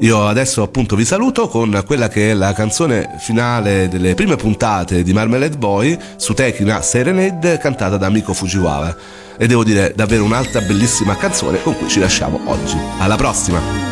Io 0.00 0.26
adesso 0.26 0.62
appunto 0.62 0.96
vi 0.96 1.04
saluto 1.04 1.48
con 1.48 1.82
quella 1.86 2.08
che 2.08 2.30
è 2.30 2.34
la 2.34 2.52
canzone 2.52 3.16
finale 3.18 3.88
delle 3.88 4.14
prime 4.14 4.36
puntate 4.36 5.02
di 5.02 5.12
Marmalade 5.12 5.56
Boy 5.56 5.98
su 6.16 6.34
Tekina 6.34 6.82
Serenade 6.82 7.58
cantata 7.58 7.96
da 7.96 8.10
Miko 8.10 8.32
Fujiwara. 8.32 8.96
E 9.38 9.46
devo 9.46 9.64
dire 9.64 9.92
davvero 9.94 10.24
un'altra 10.24 10.60
bellissima 10.60 11.16
canzone 11.16 11.62
con 11.62 11.76
cui 11.76 11.88
ci 11.88 12.00
lasciamo 12.00 12.40
oggi. 12.46 12.76
Alla 12.98 13.16
prossima! 13.16 13.91